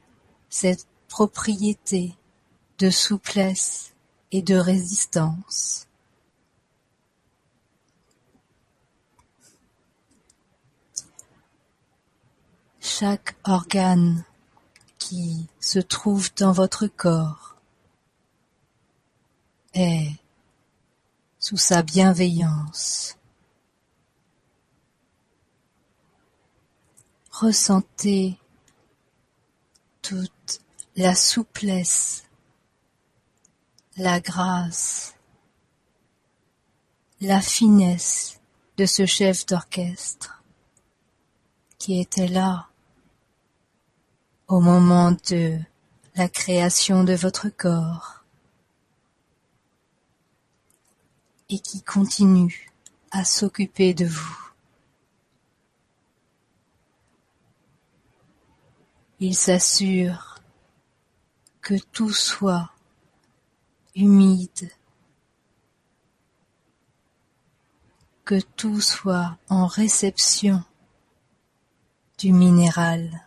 cette 0.49 0.87
propriété 1.07 2.15
de 2.77 2.89
souplesse 2.89 3.93
et 4.31 4.41
de 4.41 4.55
résistance. 4.55 5.89
chaque 12.99 13.37
organe 13.45 14.25
qui 14.97 15.47
se 15.61 15.79
trouve 15.79 16.35
dans 16.35 16.51
votre 16.51 16.87
corps 16.87 17.55
est 19.73 20.11
sous 21.39 21.55
sa 21.55 21.81
bienveillance. 21.81 23.17
Ressentez 27.31 28.37
toute 30.09 30.61
la 30.95 31.13
souplesse, 31.13 32.23
la 33.95 34.19
grâce, 34.19 35.13
la 37.21 37.41
finesse 37.41 38.39
de 38.77 38.87
ce 38.87 39.05
chef 39.05 39.45
d'orchestre 39.45 40.43
qui 41.77 41.99
était 41.99 42.27
là 42.27 42.69
au 44.47 44.59
moment 44.59 45.11
de 45.29 45.59
la 46.15 46.27
création 46.27 47.03
de 47.03 47.13
votre 47.13 47.49
corps 47.49 48.23
et 51.49 51.59
qui 51.59 51.83
continue 51.83 52.71
à 53.11 53.23
s'occuper 53.23 53.93
de 53.93 54.05
vous. 54.05 54.48
Il 59.21 59.35
s'assure 59.35 60.39
que 61.59 61.75
tout 61.91 62.13
soit 62.13 62.69
humide, 63.93 64.71
que 68.23 68.39
tout 68.39 68.79
soit 68.79 69.37
en 69.49 69.67
réception 69.67 70.63
du 72.17 72.31
minéral. 72.31 73.25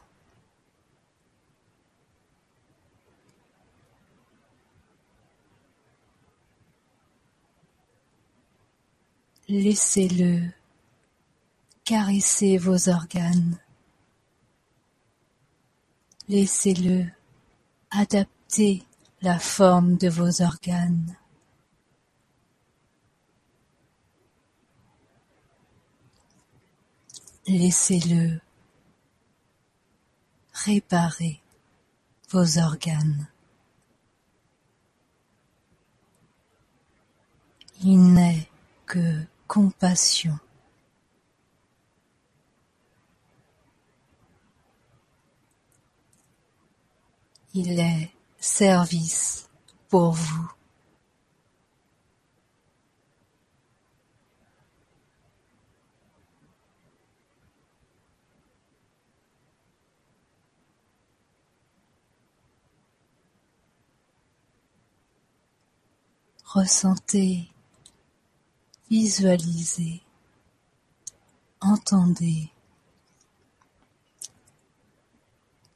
Laissez-le 9.49 10.49
caresser 11.85 12.57
vos 12.57 12.89
organes. 12.89 13.59
Laissez-le 16.33 17.05
adapter 17.91 18.87
la 19.21 19.39
forme 19.39 19.99
de 19.99 20.09
vos 20.09 20.41
organes. 20.41 21.15
Laissez-le 27.47 28.41
réparer 30.55 31.43
vos 32.31 32.59
organes. 32.59 33.29
Il 37.83 38.15
n'est 38.15 38.49
que 38.87 39.23
compassion 39.47 40.39
Il 47.55 47.79
est 47.79 48.11
service 48.39 49.49
pour 49.89 50.13
vous. 50.13 50.51
Ressentez 66.45 67.53
Visualisez, 68.93 70.03
entendez 71.63 72.51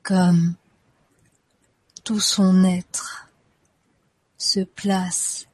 comme 0.03 0.55
tout 2.07 2.21
son 2.21 2.63
être 2.63 3.29
se 4.39 4.61
place 4.61 5.49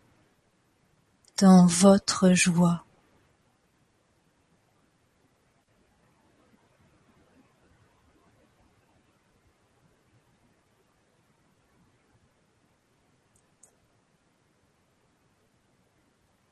dans 1.39 1.67
votre 1.67 2.35
joie. 2.35 2.85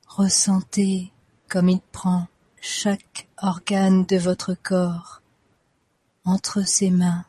Ressentez 0.07 1.13
comme 1.47 1.69
il 1.69 1.83
prend 1.93 2.27
chaque 2.63 3.29
organe 3.37 4.07
de 4.07 4.17
votre 4.17 4.55
corps 4.55 5.21
entre 6.25 6.63
ses 6.67 6.89
mains 6.89 7.27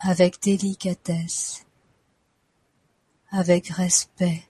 avec 0.00 0.42
délicatesse, 0.42 1.66
avec 3.30 3.68
respect. 3.68 4.46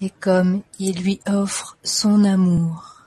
Et 0.00 0.10
comme 0.10 0.62
il 0.78 1.02
lui 1.02 1.20
offre 1.26 1.78
son 1.82 2.24
amour, 2.24 3.02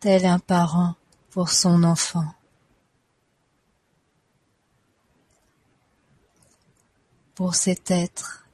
tel 0.00 0.26
un 0.26 0.38
parent 0.38 0.94
pour 1.30 1.48
son 1.48 1.82
enfant. 1.84 2.34
pour 7.34 7.54
cet 7.54 7.90
être. 7.90 8.46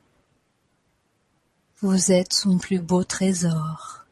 Vous 1.80 2.10
êtes 2.10 2.32
son 2.32 2.58
plus 2.58 2.80
beau 2.80 3.04
trésor. 3.04 4.06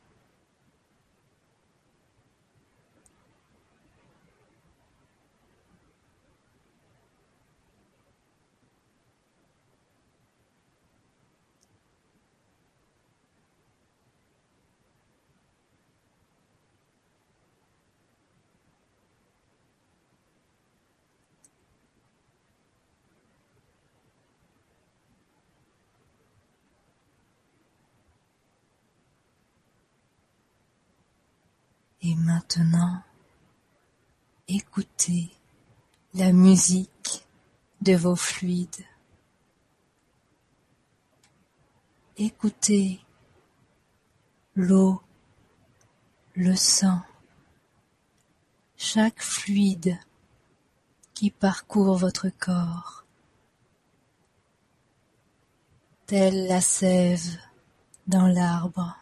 Maintenant, 32.18 33.02
écoutez 34.48 35.30
la 36.14 36.32
musique 36.32 37.26
de 37.82 37.94
vos 37.94 38.16
fluides. 38.16 38.86
Écoutez 42.16 43.04
l'eau, 44.54 45.02
le 46.34 46.56
sang, 46.56 47.02
chaque 48.78 49.20
fluide 49.20 49.98
qui 51.12 51.30
parcourt 51.30 51.98
votre 51.98 52.30
corps, 52.30 53.04
telle 56.06 56.46
la 56.46 56.62
sève 56.62 57.36
dans 58.06 58.26
l'arbre. 58.26 58.96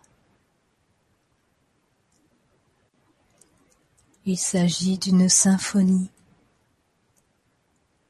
Il 4.27 4.39
s'agit 4.39 4.97
d'une 4.97 5.29
symphonie, 5.29 6.11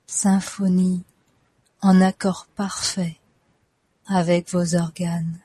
symphonie 0.07 1.03
en 1.83 2.00
accord 2.00 2.46
parfait 2.55 3.18
avec 4.07 4.48
vos 4.53 4.77
organes. 4.77 5.40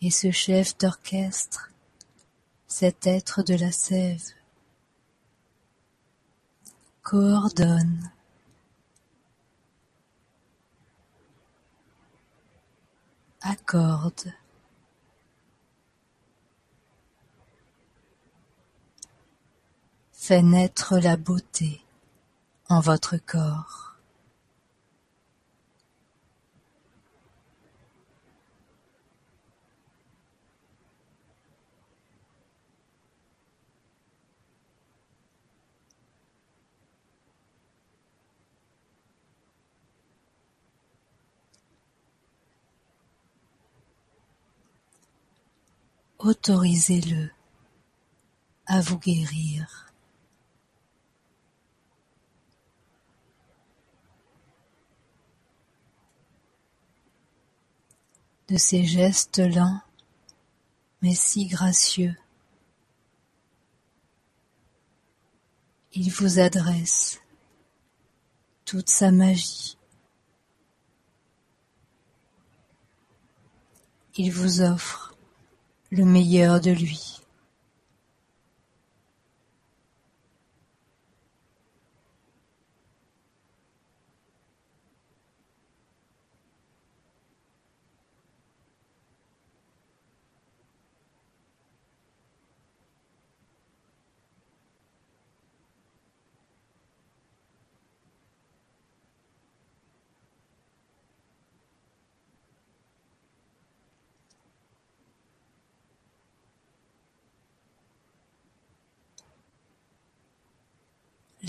Et 0.00 0.12
ce 0.12 0.30
chef 0.30 0.78
d'orchestre, 0.78 1.72
cet 2.68 3.08
être 3.08 3.42
de 3.42 3.54
la 3.54 3.72
sève, 3.72 4.30
coordonne 7.02 8.12
accorde 13.42 14.32
fait 20.12 20.42
naître 20.42 20.98
la 20.98 21.16
beauté 21.16 21.82
en 22.68 22.80
votre 22.80 23.16
corps. 23.16 23.89
Autorisez-le 46.20 47.30
à 48.66 48.80
vous 48.80 48.98
guérir. 48.98 49.86
de 58.48 58.56
ces 58.56 58.84
gestes 58.84 59.38
lents 59.38 59.80
mais 61.02 61.14
si 61.14 61.46
gracieux. 61.46 62.16
Il 65.92 66.10
vous 66.12 66.38
adresse 66.38 67.20
toute 68.64 68.88
sa 68.88 69.10
magie. 69.10 69.76
Il 74.16 74.32
vous 74.32 74.60
offre 74.60 75.09
le 75.92 76.04
meilleur 76.04 76.60
de 76.60 76.70
lui. 76.70 77.19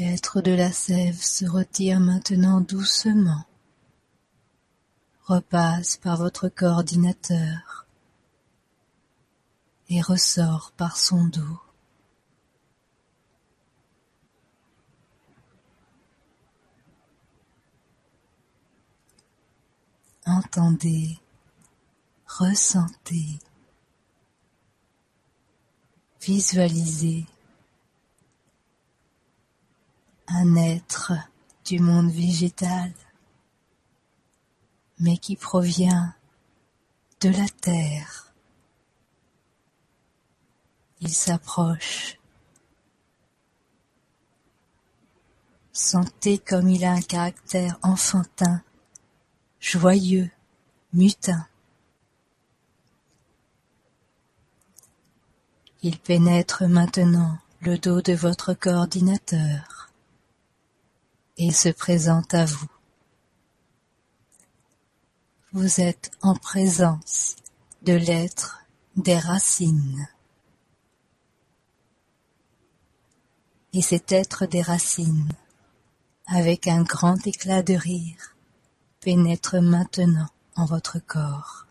L'être 0.04 0.42
de 0.42 0.50
la 0.50 0.72
sève 0.72 1.22
se 1.22 1.46
retire 1.46 2.00
maintenant 2.00 2.60
doucement, 2.60 3.46
repasse 5.26 5.98
par 5.98 6.18
votre 6.18 6.50
coordinateur 6.50 7.86
et 9.90 10.02
ressort 10.02 10.72
par 10.76 10.98
son 10.98 11.26
dos. 11.26 11.62
Entendez, 20.26 21.20
ressentez, 22.26 23.38
visualisez 26.20 27.28
un 30.34 30.56
être 30.56 31.14
du 31.66 31.80
monde 31.80 32.10
végétal, 32.10 32.94
mais 35.00 35.18
qui 35.18 35.36
provient 35.36 36.14
de 37.20 37.30
la 37.30 37.48
terre. 37.62 38.34
Il 41.02 41.14
s'approche. 41.14 42.18
Sentez 45.74 46.38
comme 46.38 46.70
il 46.70 46.86
a 46.86 46.92
un 46.92 47.02
caractère 47.02 47.80
enfantin, 47.82 48.62
joyeux, 49.60 50.30
mutin. 50.94 51.48
Il 55.82 55.98
pénètre 55.98 56.64
maintenant 56.68 57.40
le 57.62 57.78
dos 57.78 58.02
de 58.02 58.14
votre 58.14 58.54
coordinateur 58.54 59.81
et 61.44 61.52
se 61.52 61.70
présente 61.70 62.36
à 62.36 62.46
vous. 62.46 62.68
Vous 65.54 65.82
êtes 65.82 66.12
en 66.22 66.36
présence 66.36 67.36
de 67.82 67.94
l'être 67.94 68.60
des 68.96 69.18
racines. 69.18 70.08
Et 73.74 73.82
cet 73.82 74.12
être 74.12 74.46
des 74.46 74.62
racines, 74.62 75.32
avec 76.28 76.68
un 76.68 76.84
grand 76.84 77.26
éclat 77.26 77.64
de 77.64 77.74
rire, 77.74 78.36
pénètre 79.00 79.60
maintenant 79.60 80.30
en 80.56 80.66
votre 80.66 81.00
corps. 81.00 81.66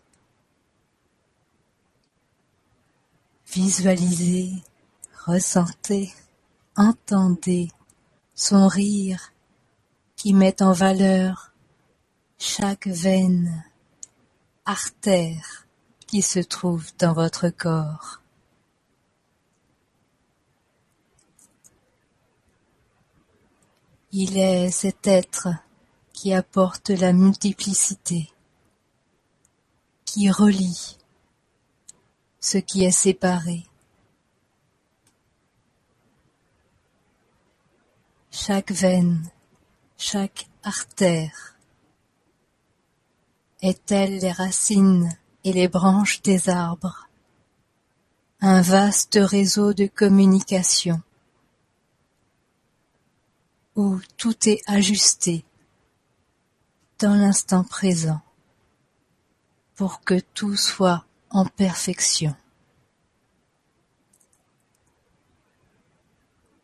Visualisez, 3.53 4.51
ressentez, 5.25 6.13
entendez 6.75 7.71
son 8.35 8.67
rire 8.67 9.31
qui 10.21 10.35
met 10.35 10.61
en 10.61 10.71
valeur 10.71 11.51
chaque 12.37 12.85
veine, 12.85 13.65
artère 14.65 15.65
qui 16.05 16.21
se 16.21 16.37
trouve 16.37 16.91
dans 16.99 17.13
votre 17.13 17.49
corps. 17.49 18.21
Il 24.11 24.37
est 24.37 24.69
cet 24.69 25.07
être 25.07 25.47
qui 26.13 26.35
apporte 26.35 26.91
la 26.91 27.13
multiplicité, 27.13 28.29
qui 30.05 30.29
relie 30.29 30.99
ce 32.39 32.59
qui 32.59 32.85
est 32.85 32.91
séparé. 32.91 33.65
Chaque 38.29 38.71
veine 38.71 39.27
chaque 40.01 40.49
artère. 40.63 41.55
Est-elle 43.61 44.17
les 44.17 44.31
racines 44.31 45.15
et 45.43 45.53
les 45.53 45.67
branches 45.67 46.23
des 46.23 46.49
arbres, 46.49 47.07
un 48.39 48.63
vaste 48.63 49.19
réseau 49.21 49.73
de 49.73 49.85
communication. 49.85 51.03
Où 53.75 53.99
tout 54.17 54.49
est 54.49 54.63
ajusté 54.65 55.45
dans 56.97 57.13
l'instant 57.13 57.63
présent 57.63 58.21
pour 59.75 60.01
que 60.01 60.19
tout 60.19 60.57
soit 60.57 61.05
en 61.29 61.45
perfection. 61.45 62.35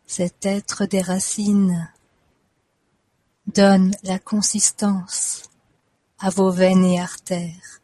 Cet 0.08 0.46
être 0.48 0.86
des 0.86 1.02
racines 1.02 1.88
donne 3.48 3.96
la 4.04 4.20
consistance 4.20 5.50
à 6.20 6.30
vos 6.30 6.52
veines 6.52 6.84
et 6.84 7.00
artères, 7.00 7.82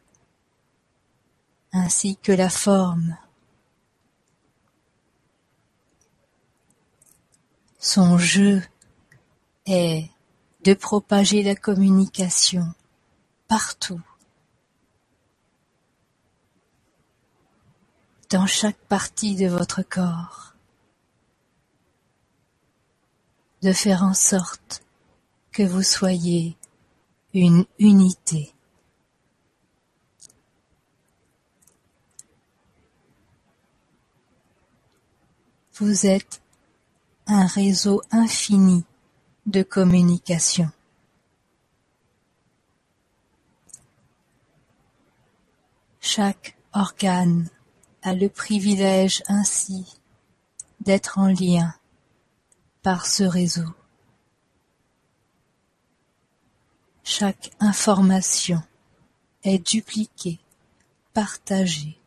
ainsi 1.72 2.16
que 2.16 2.32
la 2.32 2.50
forme. 2.50 3.16
Son 7.78 8.18
jeu 8.18 8.62
est 9.66 10.10
de 10.64 10.74
propager 10.74 11.42
la 11.42 11.54
communication 11.54 12.72
partout, 13.48 14.00
dans 18.30 18.46
chaque 18.46 18.78
partie 18.88 19.36
de 19.36 19.46
votre 19.46 19.82
corps, 19.82 20.54
de 23.62 23.72
faire 23.72 24.02
en 24.02 24.14
sorte 24.14 24.83
que 25.54 25.62
vous 25.62 25.84
soyez 25.84 26.56
une 27.32 27.64
unité. 27.78 28.52
Vous 35.74 36.06
êtes 36.06 36.42
un 37.28 37.46
réseau 37.46 38.02
infini 38.10 38.84
de 39.46 39.62
communication. 39.62 40.70
Chaque 46.00 46.56
organe 46.72 47.48
a 48.02 48.12
le 48.12 48.28
privilège 48.28 49.22
ainsi 49.28 50.00
d'être 50.80 51.18
en 51.18 51.28
lien 51.28 51.74
par 52.82 53.06
ce 53.06 53.22
réseau. 53.22 53.72
Chaque 57.06 57.50
information 57.60 58.62
est 59.42 59.58
dupliquée, 59.58 60.40
partagée 61.12 61.98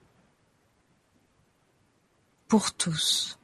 pour 2.47 2.73
tous. 2.73 3.37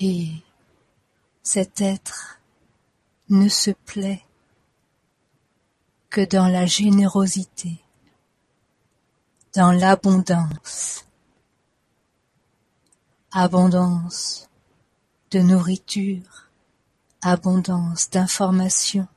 Et 0.00 0.28
cet 1.42 1.80
être 1.80 2.40
ne 3.30 3.48
se 3.48 3.70
plaît 3.70 4.22
que 6.10 6.20
dans 6.20 6.48
la 6.48 6.66
générosité, 6.66 7.80
dans 9.54 9.72
l'abondance, 9.72 11.06
abondance 13.34 14.50
de 15.30 15.38
nourriture, 15.38 16.50
abondance 17.22 18.10
d'informations, 18.10 19.08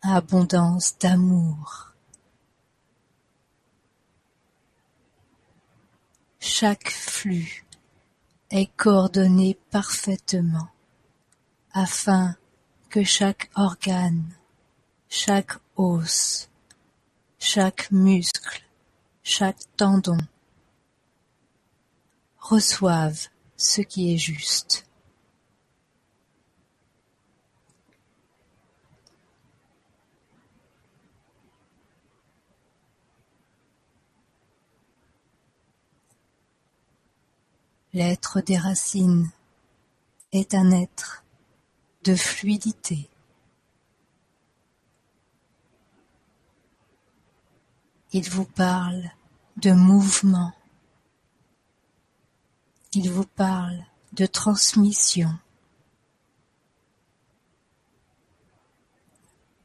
abondance 0.00 0.96
d'amour. 0.98 1.92
Chaque 6.40 6.88
flux 6.88 7.66
est 8.50 8.74
coordonné 8.76 9.58
parfaitement 9.70 10.68
afin 11.74 12.34
que 12.88 13.04
chaque 13.04 13.50
organe, 13.56 14.24
chaque 15.10 15.52
os, 15.76 16.48
chaque 17.38 17.90
muscle, 17.90 18.62
chaque 19.22 19.60
tendon 19.76 20.16
reçoive 22.48 23.28
ce 23.58 23.82
qui 23.82 24.14
est 24.14 24.16
juste. 24.16 24.86
L'être 37.92 38.40
des 38.40 38.56
racines 38.56 39.30
est 40.32 40.54
un 40.54 40.70
être 40.70 41.24
de 42.04 42.14
fluidité. 42.14 43.10
Il 48.12 48.30
vous 48.30 48.46
parle 48.46 49.10
de 49.58 49.72
mouvement. 49.72 50.57
Il 53.00 53.12
vous 53.12 53.26
parle 53.26 53.84
de 54.14 54.26
transmission. 54.26 55.30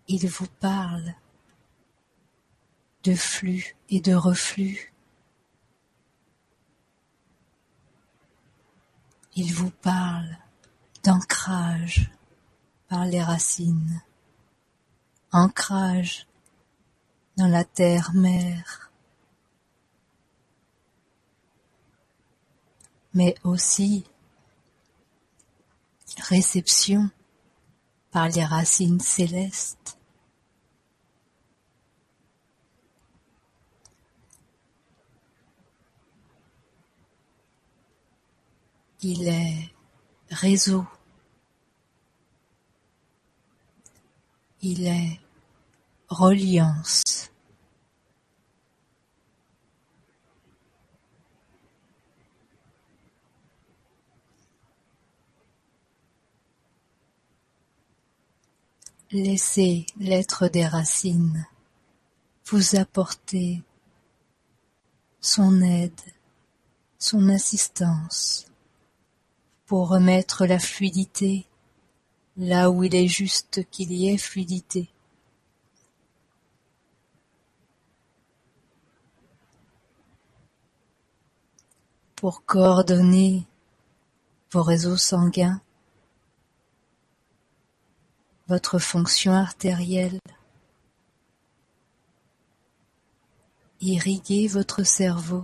Il 0.08 0.28
vous 0.28 0.46
parle 0.60 1.16
de 3.04 3.16
flux 3.16 3.76
et 3.90 4.02
de 4.02 4.14
reflux. 4.14 4.94
Il 9.36 9.52
vous 9.52 9.72
parle 9.72 10.38
d'ancrage 11.04 12.12
par 12.88 13.06
les 13.06 13.24
racines, 13.24 14.04
ancrage 15.32 16.28
dans 17.38 17.48
la 17.48 17.64
terre-mère, 17.64 18.83
mais 23.14 23.36
aussi 23.44 24.06
réception 26.18 27.10
par 28.12 28.30
les 28.30 28.46
racines 28.46 29.00
célestes. 29.00 29.98
Il 39.02 39.28
est 39.28 39.74
réseau. 40.30 40.86
Il 44.62 44.88
est 44.88 45.20
reliance. 46.08 47.33
Laissez 59.14 59.86
l'être 60.00 60.48
des 60.48 60.66
racines 60.66 61.46
vous 62.48 62.76
apporter 62.76 63.62
son 65.22 65.62
aide, 65.62 66.02
son 66.98 67.30
assistance 67.30 68.48
pour 69.68 69.90
remettre 69.90 70.48
la 70.48 70.58
fluidité 70.58 71.46
là 72.38 72.72
où 72.72 72.84
il 72.84 72.96
est 72.96 73.08
juste 73.08 73.70
qu'il 73.70 73.92
y 73.92 74.10
ait 74.10 74.18
fluidité. 74.18 74.90
Pour 82.16 82.44
coordonner 82.46 83.44
vos 84.52 84.64
réseaux 84.64 84.98
sanguins, 84.98 85.62
votre 88.54 88.78
fonction 88.78 89.34
artérielle, 89.34 90.20
irriguer 93.82 94.48
votre 94.48 94.84
cerveau, 94.84 95.44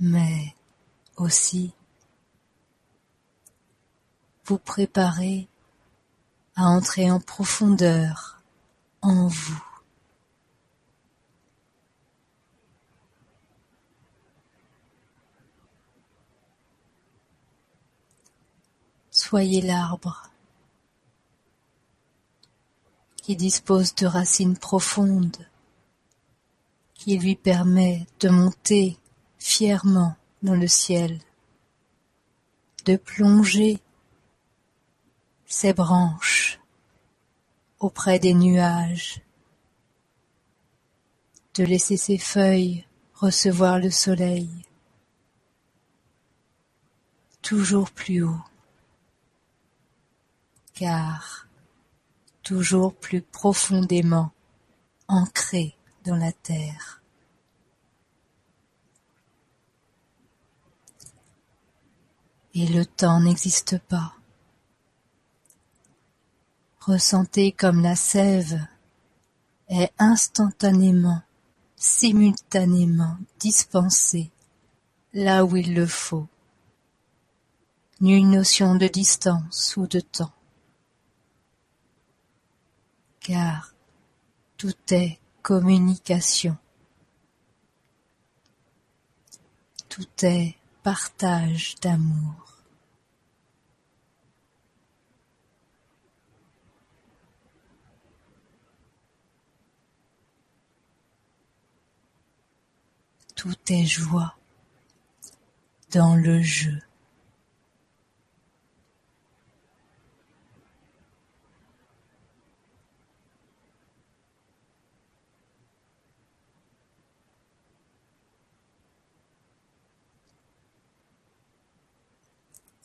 mais 0.00 0.54
aussi 1.18 1.74
vous 4.46 4.56
préparer 4.56 5.48
à 6.56 6.64
entrer 6.64 7.10
en 7.10 7.20
profondeur 7.20 8.40
en 9.02 9.28
vous. 9.28 9.71
Soyez 19.32 19.62
l'arbre. 19.62 20.30
Qui 23.22 23.34
dispose 23.34 23.94
de 23.94 24.04
racines 24.04 24.58
profondes, 24.58 25.48
qui 26.92 27.16
lui 27.16 27.34
permet 27.34 28.06
de 28.20 28.28
monter 28.28 28.98
fièrement 29.38 30.16
dans 30.42 30.54
le 30.54 30.68
ciel, 30.68 31.18
de 32.84 32.96
plonger 32.96 33.80
ses 35.46 35.72
branches 35.72 36.60
auprès 37.80 38.18
des 38.18 38.34
nuages, 38.34 39.22
de 41.54 41.64
laisser 41.64 41.96
ses 41.96 42.18
feuilles 42.18 42.84
recevoir 43.14 43.78
le 43.78 43.90
soleil, 43.90 44.50
toujours 47.40 47.90
plus 47.92 48.24
haut, 48.24 48.42
car 50.74 51.46
toujours 52.42 52.94
plus 52.94 53.22
profondément 53.22 54.32
ancré 55.08 55.76
dans 56.04 56.16
la 56.16 56.32
terre. 56.32 57.02
Et 62.54 62.66
le 62.66 62.84
temps 62.84 63.20
n'existe 63.20 63.78
pas. 63.78 64.14
Ressentez 66.80 67.52
comme 67.52 67.80
la 67.80 67.94
sève 67.94 68.60
est 69.68 69.92
instantanément, 69.98 71.22
simultanément 71.76 73.16
dispensée 73.38 74.30
là 75.14 75.44
où 75.44 75.56
il 75.56 75.74
le 75.74 75.86
faut. 75.86 76.26
Nulle 78.00 78.28
notion 78.28 78.74
de 78.74 78.88
distance 78.88 79.76
ou 79.76 79.86
de 79.86 80.00
temps. 80.00 80.32
Car 83.22 83.72
tout 84.56 84.74
est 84.90 85.20
communication. 85.42 86.56
Tout 89.88 90.24
est 90.24 90.56
partage 90.82 91.76
d'amour. 91.80 92.62
Tout 103.36 103.54
est 103.68 103.86
joie 103.86 104.36
dans 105.92 106.16
le 106.16 106.42
jeu. 106.42 106.80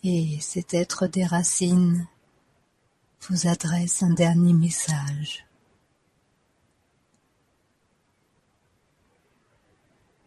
Et 0.10 0.40
cet 0.40 0.74
être 0.74 1.06
des 1.06 1.26
racines 1.26 2.08
vous 3.28 3.46
adresse 3.46 4.04
un 4.04 4.12
dernier 4.12 4.54
message. 4.54 5.46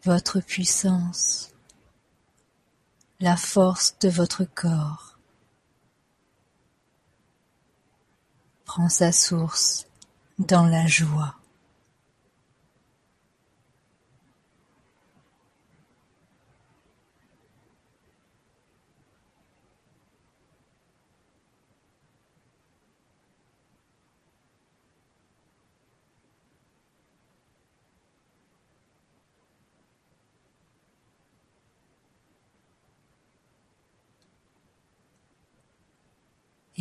votre 0.03 0.39
puissance, 0.39 1.51
la 3.19 3.35
force 3.35 3.97
de 3.99 4.09
votre 4.09 4.45
corps 4.45 5.17
prend 8.65 8.89
sa 8.89 9.11
source 9.11 9.87
dans 10.37 10.65
la 10.67 10.85
joie. 10.85 11.40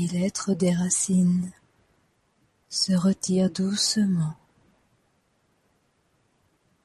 Et 0.00 0.06
l'être 0.06 0.54
des 0.54 0.74
racines 0.74 1.52
se 2.70 2.94
retire 2.94 3.50
doucement, 3.50 4.34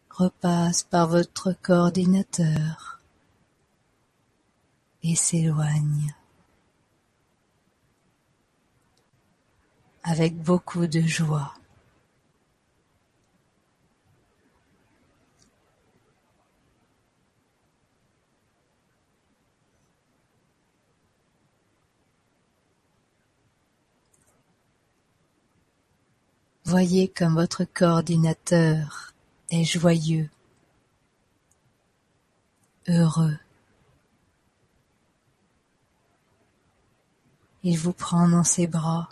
repasse 0.09 0.83
par 0.83 1.07
votre 1.07 1.53
coordinateur 1.53 2.99
et 5.01 5.15
s'éloigne 5.15 6.13
avec 10.03 10.35
beaucoup 10.35 10.85
de 10.85 10.99
joie. 10.99 11.53
Voyez 26.65 27.07
comme 27.07 27.35
votre 27.35 27.63
coordinateur 27.63 29.13
est 29.51 29.63
joyeux, 29.63 30.31
heureux. 32.87 33.37
Il 37.61 37.77
vous 37.77 37.93
prend 37.93 38.27
dans 38.27 38.43
ses 38.43 38.65
bras 38.65 39.09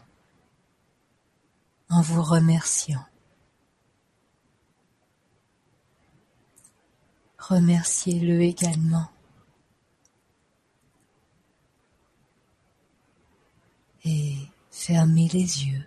en 1.90 2.02
vous 2.02 2.24
remerciant. 2.24 3.06
Remerciez-le 7.38 8.42
également. 8.42 9.12
Et 14.06 14.38
fermez 14.72 15.28
les 15.28 15.66
yeux. 15.68 15.86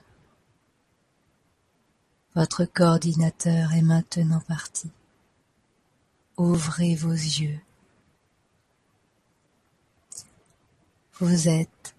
Votre 2.36 2.66
coordinateur 2.66 3.72
est 3.72 3.80
maintenant 3.80 4.40
parti. 4.40 4.90
Ouvrez 6.36 6.94
vos 6.94 7.10
yeux. 7.10 7.58
Vous 11.14 11.48
êtes 11.48 11.94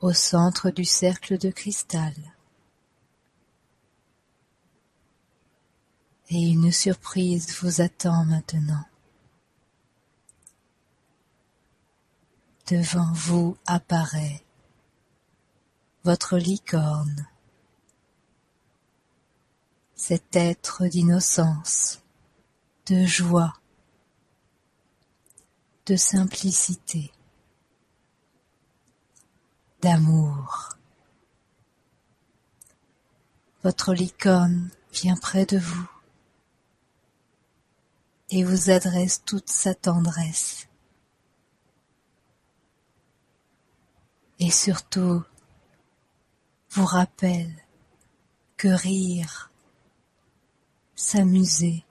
au 0.00 0.12
centre 0.12 0.70
du 0.70 0.84
cercle 0.84 1.38
de 1.38 1.52
cristal. 1.52 2.14
Et 6.30 6.48
une 6.48 6.72
surprise 6.72 7.56
vous 7.62 7.80
attend 7.80 8.24
maintenant. 8.24 8.84
Devant 12.66 13.12
vous 13.12 13.56
apparaît 13.66 14.42
votre 16.02 16.38
licorne 16.38 17.28
cet 19.96 20.36
être 20.36 20.86
d'innocence, 20.86 22.02
de 22.84 23.06
joie, 23.06 23.54
de 25.86 25.96
simplicité, 25.96 27.10
d'amour. 29.80 30.76
Votre 33.64 33.94
licorne 33.94 34.70
vient 34.92 35.16
près 35.16 35.46
de 35.46 35.58
vous 35.58 35.90
et 38.28 38.44
vous 38.44 38.70
adresse 38.70 39.24
toute 39.24 39.48
sa 39.48 39.74
tendresse. 39.74 40.68
Et 44.38 44.50
surtout, 44.50 45.24
vous 46.70 46.84
rappelle 46.84 47.54
que 48.58 48.68
rire 48.68 49.50
s'amuser 50.96 51.84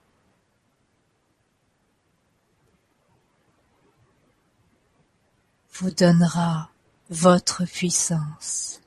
vous 5.74 5.90
donnera 5.90 6.70
votre 7.10 7.64
puissance. 7.64 8.80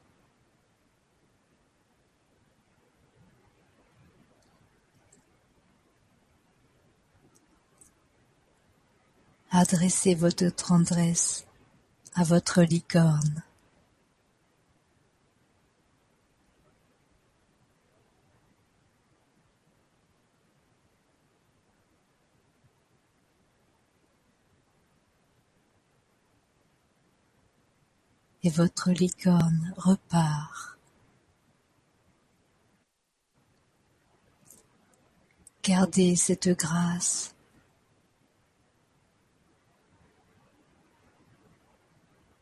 Adressez 9.51 10.15
votre 10.15 10.49
tendresse 10.49 11.45
à 12.15 12.23
votre 12.23 12.61
licorne. 12.61 13.43
Et 28.43 28.49
votre 28.49 28.91
licorne 28.91 29.73
repart. 29.77 30.77
Gardez 35.63 36.15
cette 36.15 36.49
grâce. 36.49 37.35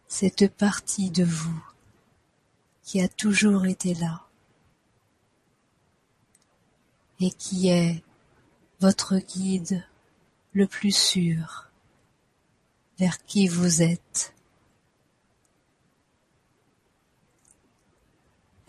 Cette 0.07 0.47
partie 0.55 1.11
de 1.11 1.23
vous 1.23 1.63
qui 2.83 3.01
a 3.01 3.07
toujours 3.07 3.65
été 3.65 3.93
là 3.95 4.27
et 7.19 7.31
qui 7.31 7.69
est 7.69 8.03
votre 8.79 9.17
guide 9.17 9.85
le 10.53 10.67
plus 10.67 10.95
sûr 10.95 11.69
vers 12.97 13.23
qui 13.25 13.47
vous 13.47 13.81
êtes. 13.81 14.36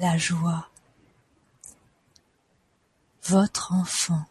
La 0.01 0.17
joie, 0.17 0.69
votre 3.25 3.73
enfant. 3.73 4.25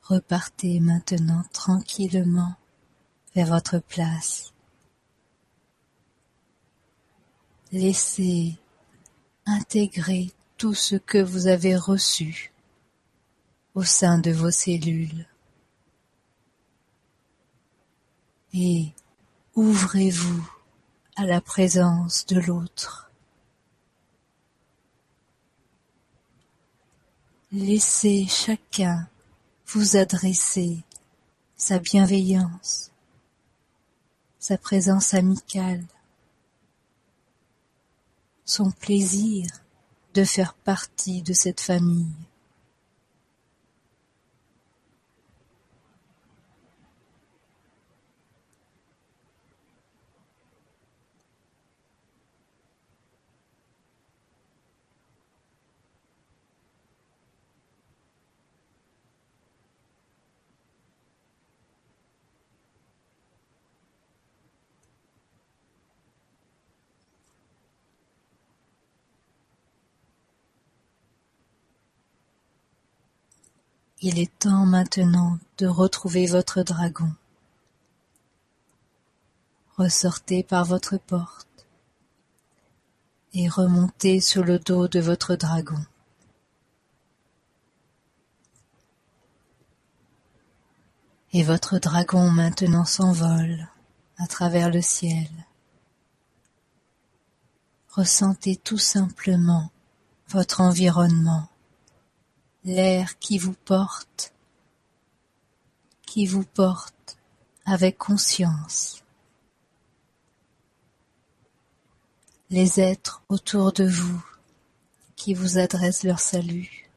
Repartez 0.00 0.80
maintenant 0.80 1.44
tranquillement 1.52 2.54
vers 3.34 3.48
votre 3.48 3.80
place. 3.80 4.54
Laissez 7.70 8.56
intégrer 9.44 10.32
tout 10.56 10.72
ce 10.72 10.96
que 10.96 11.18
vous 11.18 11.48
avez 11.48 11.76
reçu 11.76 12.50
au 13.78 13.84
sein 13.84 14.18
de 14.18 14.32
vos 14.32 14.50
cellules 14.50 15.24
et 18.52 18.92
ouvrez-vous 19.54 20.50
à 21.14 21.24
la 21.24 21.40
présence 21.40 22.26
de 22.26 22.40
l'autre. 22.40 23.08
Laissez 27.52 28.26
chacun 28.26 29.08
vous 29.68 29.96
adresser 29.96 30.82
sa 31.56 31.78
bienveillance, 31.78 32.90
sa 34.40 34.58
présence 34.58 35.14
amicale, 35.14 35.84
son 38.44 38.72
plaisir 38.72 39.46
de 40.14 40.24
faire 40.24 40.54
partie 40.54 41.22
de 41.22 41.32
cette 41.32 41.60
famille. 41.60 42.27
Il 74.00 74.20
est 74.20 74.38
temps 74.38 74.64
maintenant 74.64 75.40
de 75.58 75.66
retrouver 75.66 76.26
votre 76.26 76.62
dragon. 76.62 77.12
Ressortez 79.76 80.44
par 80.44 80.64
votre 80.64 80.98
porte 80.98 81.66
et 83.34 83.48
remontez 83.48 84.20
sur 84.20 84.44
le 84.44 84.60
dos 84.60 84.86
de 84.86 85.00
votre 85.00 85.34
dragon. 85.34 85.84
Et 91.32 91.42
votre 91.42 91.78
dragon 91.78 92.30
maintenant 92.30 92.84
s'envole 92.84 93.68
à 94.16 94.28
travers 94.28 94.70
le 94.70 94.80
ciel. 94.80 95.28
Ressentez 97.90 98.54
tout 98.54 98.78
simplement 98.78 99.72
votre 100.28 100.60
environnement 100.60 101.48
l'air 102.64 103.18
qui 103.18 103.38
vous 103.38 103.54
porte, 103.64 104.32
qui 106.02 106.26
vous 106.26 106.44
porte 106.44 107.18
avec 107.64 107.98
conscience. 107.98 109.02
Les 112.50 112.80
êtres 112.80 113.22
autour 113.28 113.72
de 113.72 113.86
vous 113.86 114.24
qui 115.16 115.34
vous 115.34 115.58
adressent 115.58 116.04
leur 116.04 116.20
salut. 116.20 116.88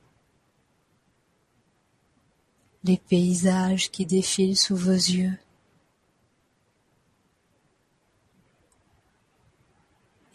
Les 2.83 2.97
paysages 2.97 3.91
qui 3.91 4.05
défilent 4.05 4.57
sous 4.57 4.75
vos 4.75 4.91
yeux. 4.91 5.37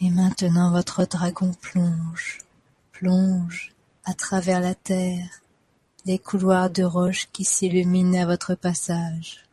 Et 0.01 0.11
maintenant 0.11 0.71
votre 0.71 1.07
dragon 1.07 1.53
plonge, 1.55 2.39
plonge 2.93 3.76
à 4.07 4.15
travers 4.15 4.61
la 4.61 4.75
terre, 4.77 5.43
les 6.05 6.19
couloirs 6.19 6.71
de 6.71 6.85
roches 6.85 7.29
qui 7.33 7.45
s'illuminent 7.45 8.23
à 8.23 8.25
votre 8.25 8.55
passage. 8.55 9.45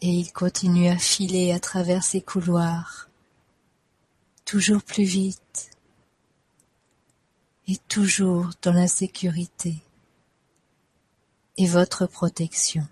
Et 0.00 0.08
il 0.08 0.32
continue 0.32 0.88
à 0.88 0.96
filer 0.96 1.52
à 1.52 1.60
travers 1.60 2.02
ces 2.02 2.22
couloirs, 2.22 3.10
toujours 4.46 4.82
plus 4.82 5.04
vite, 5.04 5.70
et 7.68 7.76
toujours 7.88 8.50
dans 8.62 8.72
la 8.72 8.88
sécurité 8.88 9.74
et 11.58 11.66
votre 11.66 12.06
protection. 12.06 12.86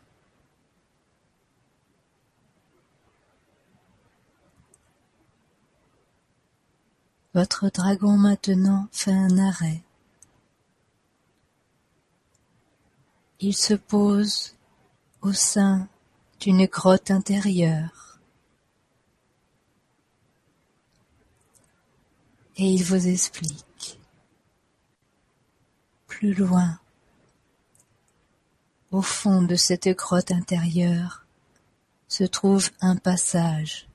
Votre 7.34 7.68
dragon 7.68 8.16
maintenant 8.16 8.86
fait 8.92 9.12
un 9.12 9.38
arrêt. 9.38 9.82
Il 13.40 13.56
se 13.56 13.74
pose 13.74 14.54
au 15.20 15.32
sein 15.32 15.88
d'une 16.38 16.66
grotte 16.66 17.10
intérieure 17.10 18.20
et 22.56 22.70
il 22.70 22.84
vous 22.84 23.08
explique. 23.08 23.98
Plus 26.06 26.34
loin, 26.34 26.78
au 28.92 29.02
fond 29.02 29.42
de 29.42 29.56
cette 29.56 29.88
grotte 29.88 30.30
intérieure, 30.30 31.26
se 32.06 32.22
trouve 32.22 32.70
un 32.80 32.94
passage 32.94 33.88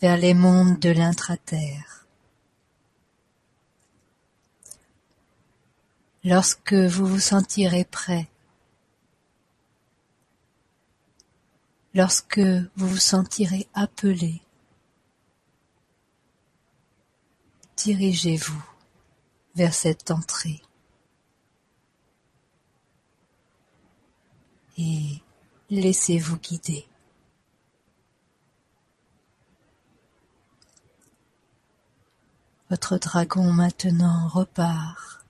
vers 0.00 0.16
les 0.16 0.34
mondes 0.34 0.78
de 0.78 0.90
l'intraterre. 0.90 2.03
Lorsque 6.24 6.72
vous 6.72 7.06
vous 7.06 7.20
sentirez 7.20 7.84
prêt, 7.84 8.28
lorsque 11.92 12.40
vous 12.40 12.88
vous 12.88 12.96
sentirez 12.96 13.68
appelé, 13.74 14.40
dirigez-vous 17.76 18.64
vers 19.54 19.74
cette 19.74 20.10
entrée. 20.10 20.62
Et 24.76 25.22
laissez-vous 25.70 26.36
guider. 26.38 26.88
Votre 32.70 32.98
dragon 32.98 33.52
maintenant 33.52 34.26
repart 34.26 35.23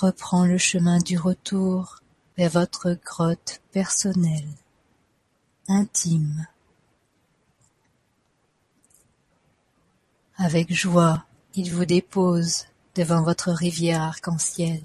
reprend 0.00 0.44
le 0.44 0.58
chemin 0.58 0.98
du 0.98 1.18
retour 1.18 2.00
vers 2.36 2.50
votre 2.50 2.92
grotte 3.04 3.60
personnelle, 3.72 4.48
intime. 5.66 6.46
Avec 10.36 10.72
joie, 10.72 11.24
il 11.54 11.74
vous 11.74 11.84
dépose 11.84 12.66
devant 12.94 13.22
votre 13.22 13.50
rivière 13.50 14.02
arc-en-ciel. 14.02 14.82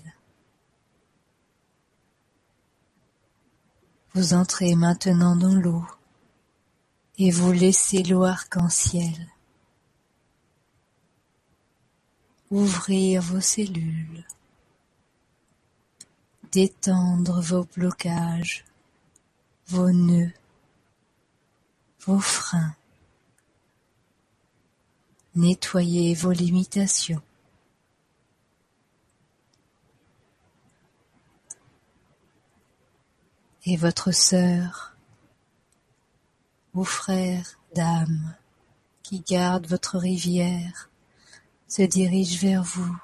Vous 4.15 4.33
entrez 4.33 4.75
maintenant 4.75 5.35
dans 5.35 5.55
l'eau 5.55 5.85
et 7.17 7.29
vous 7.29 7.51
laissez 7.51 8.03
l'eau 8.03 8.23
arc-en-ciel 8.23 9.27
ouvrir 12.53 13.21
vos 13.21 13.41
cellules, 13.41 14.23
détendre 16.53 17.41
vos 17.41 17.63
blocages, 17.63 18.63
vos 19.65 19.91
nœuds, 19.91 20.31
vos 22.05 22.19
freins, 22.19 22.75
nettoyer 25.33 26.13
vos 26.13 26.31
limitations. 26.31 27.23
Et 33.65 33.75
votre 33.75 34.11
sœur 34.11 34.95
ou 36.75 36.83
frère 36.83 37.59
d'âme 37.73 38.35
qui 39.01 39.21
garde 39.21 39.65
votre 39.65 39.97
rivière 39.97 40.91
se 41.67 41.81
dirige 41.81 42.39
vers 42.39 42.63
vous 42.63 42.95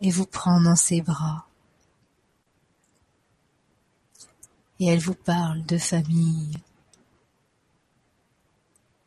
et 0.00 0.10
vous 0.10 0.26
prend 0.26 0.62
dans 0.62 0.76
ses 0.76 1.02
bras. 1.02 1.46
Et 4.78 4.86
elle 4.86 4.98
vous 4.98 5.14
parle 5.14 5.64
de 5.64 5.78
famille, 5.78 6.52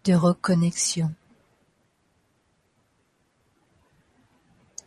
de 0.04 0.14
reconnexion, 0.14 1.14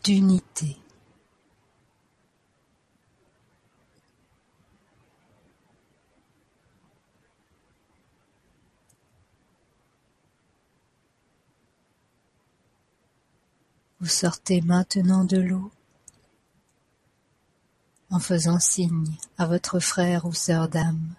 d'unité. 0.02 0.76
Vous 14.00 14.08
sortez 14.08 14.60
maintenant 14.62 15.24
de 15.24 15.36
l'eau 15.36 15.70
en 18.12 18.20
faisant 18.20 18.60
signe 18.60 19.16
à 19.38 19.46
votre 19.46 19.80
frère 19.80 20.24
ou 20.26 20.32
sœur 20.32 20.68
d'âme 20.68 21.14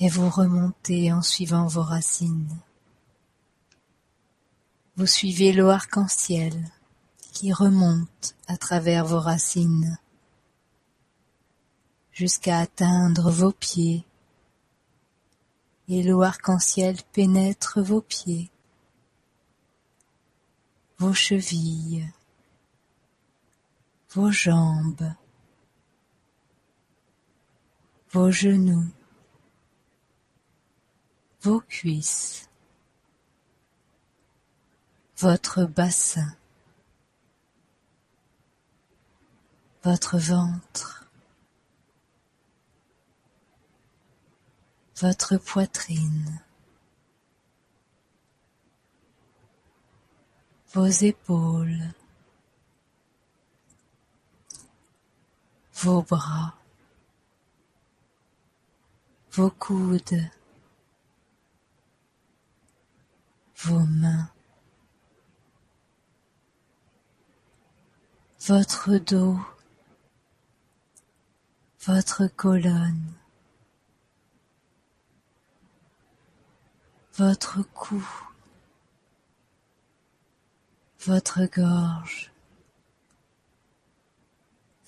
et 0.00 0.08
vous 0.08 0.28
remontez 0.28 1.12
en 1.12 1.22
suivant 1.22 1.66
vos 1.66 1.82
racines. 1.82 2.58
Vous 4.96 5.06
suivez 5.06 5.52
l'eau 5.52 5.68
arc-en-ciel 5.68 6.52
qui 7.32 7.52
remonte 7.52 8.34
à 8.48 8.56
travers 8.58 9.06
vos 9.06 9.20
racines 9.20 9.98
jusqu'à 12.12 12.58
atteindre 12.58 13.30
vos 13.30 13.52
pieds 13.52 14.04
et 15.88 16.02
l'eau 16.02 16.22
arc-en-ciel 16.22 16.96
pénètre 17.12 17.80
vos 17.80 18.02
pieds 18.02 18.50
vos 21.00 21.14
chevilles, 21.14 22.12
vos 24.12 24.32
jambes, 24.32 25.14
vos 28.12 28.32
genoux, 28.32 28.90
vos 31.42 31.60
cuisses, 31.60 32.48
votre 35.16 35.64
bassin, 35.64 36.34
votre 39.84 40.18
ventre, 40.18 41.06
votre 44.96 45.36
poitrine, 45.36 46.42
vos 50.74 50.86
épaules, 50.86 51.94
vos 55.82 56.02
bras, 56.02 56.52
vos 59.32 59.50
coudes, 59.50 60.30
vos 63.56 63.86
mains, 63.86 64.30
votre 68.46 68.98
dos, 68.98 69.38
votre 71.86 72.26
colonne, 72.26 73.14
votre 77.14 77.62
cou, 77.72 78.06
votre 81.06 81.46
gorge, 81.46 82.30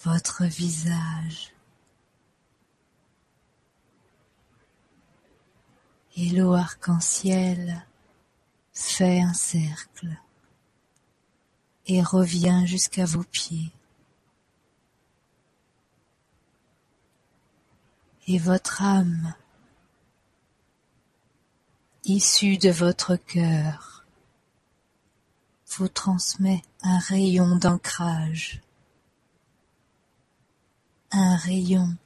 votre 0.04 0.44
visage. 0.44 1.52
Et 6.16 6.28
l'eau 6.30 6.54
arc-en-ciel 6.54 7.86
fait 8.72 9.20
un 9.20 9.32
cercle 9.32 10.16
et 11.86 12.02
revient 12.02 12.62
jusqu'à 12.66 13.04
vos 13.04 13.22
pieds. 13.22 13.72
Et 18.26 18.38
votre 18.38 18.82
âme, 18.82 19.34
issue 22.04 22.56
de 22.58 22.70
votre 22.70 23.16
cœur, 23.16 24.04
vous 25.76 25.88
transmet 25.88 26.62
un 26.82 26.98
rayon 26.98 27.56
d'ancrage, 27.56 28.60
un 31.12 31.36
rayon 31.36 31.96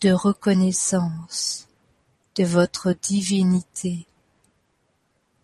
de 0.00 0.10
reconnaissance 0.10 1.68
de 2.36 2.44
votre 2.44 2.92
divinité 2.92 4.06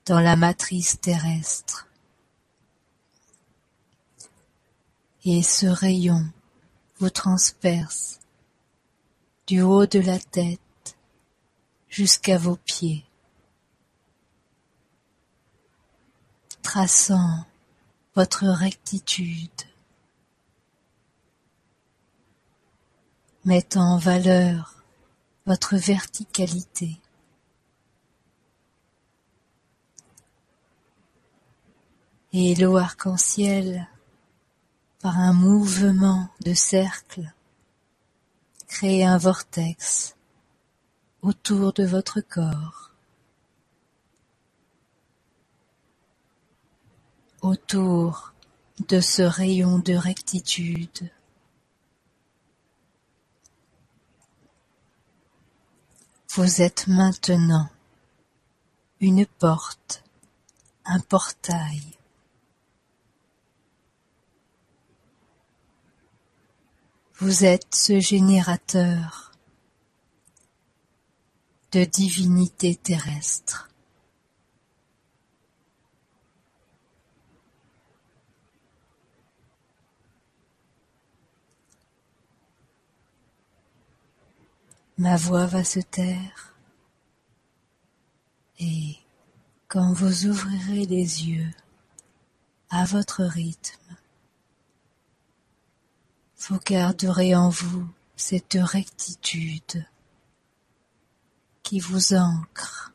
dans 0.06 0.20
la 0.20 0.36
matrice 0.36 1.00
terrestre. 1.00 1.88
Et 5.24 5.42
ce 5.42 5.66
rayon 5.66 6.26
vous 6.98 7.10
transperce 7.10 8.20
du 9.46 9.60
haut 9.60 9.86
de 9.86 10.00
la 10.00 10.18
tête 10.18 10.60
jusqu'à 11.88 12.38
vos 12.38 12.56
pieds. 12.56 13.04
traçant 16.74 17.44
votre 18.16 18.46
rectitude, 18.46 19.48
mettant 23.44 23.94
en 23.94 23.98
valeur 23.98 24.82
votre 25.46 25.76
verticalité. 25.76 27.00
Et 32.32 32.54
l'eau 32.54 32.76
arc-en-ciel, 32.76 33.88
par 35.00 35.18
un 35.18 35.32
mouvement 35.32 36.28
de 36.44 36.54
cercle, 36.54 37.32
crée 38.66 39.04
un 39.04 39.18
vortex 39.18 40.16
autour 41.22 41.72
de 41.72 41.84
votre 41.84 42.20
corps. 42.20 42.84
autour 47.44 48.32
de 48.88 49.00
ce 49.00 49.20
rayon 49.20 49.78
de 49.78 49.92
rectitude. 49.92 51.10
Vous 56.36 56.62
êtes 56.62 56.88
maintenant 56.88 57.68
une 58.98 59.24
porte, 59.24 60.02
un 60.84 60.98
portail. 60.98 61.80
Vous 67.18 67.44
êtes 67.44 67.72
ce 67.72 68.00
générateur 68.00 69.30
de 71.70 71.84
divinité 71.84 72.74
terrestre. 72.74 73.70
Ma 84.98 85.16
voix 85.16 85.46
va 85.46 85.64
se 85.64 85.80
taire. 85.80 86.54
Et 88.58 88.96
quand 89.68 89.92
vous 89.92 90.26
ouvrirez 90.26 90.86
les 90.86 91.28
yeux 91.28 91.50
à 92.70 92.84
votre 92.84 93.24
rythme, 93.24 93.96
vous 96.48 96.58
garderez 96.64 97.34
en 97.34 97.48
vous 97.48 97.88
cette 98.16 98.58
rectitude 98.60 99.86
qui 101.62 101.80
vous 101.80 102.14
ancre 102.14 102.92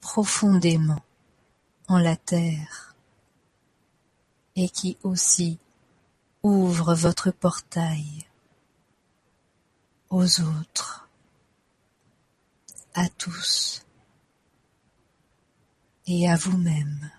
profondément 0.00 1.02
en 1.88 1.98
la 1.98 2.16
terre 2.16 2.94
et 4.56 4.68
qui 4.68 4.96
aussi 5.02 5.58
ouvre 6.42 6.94
votre 6.94 7.30
portail 7.30 8.26
aux 10.10 10.40
autres, 10.40 11.08
à 12.94 13.08
tous 13.08 13.84
et 16.06 16.28
à 16.28 16.36
vous-même. 16.36 17.10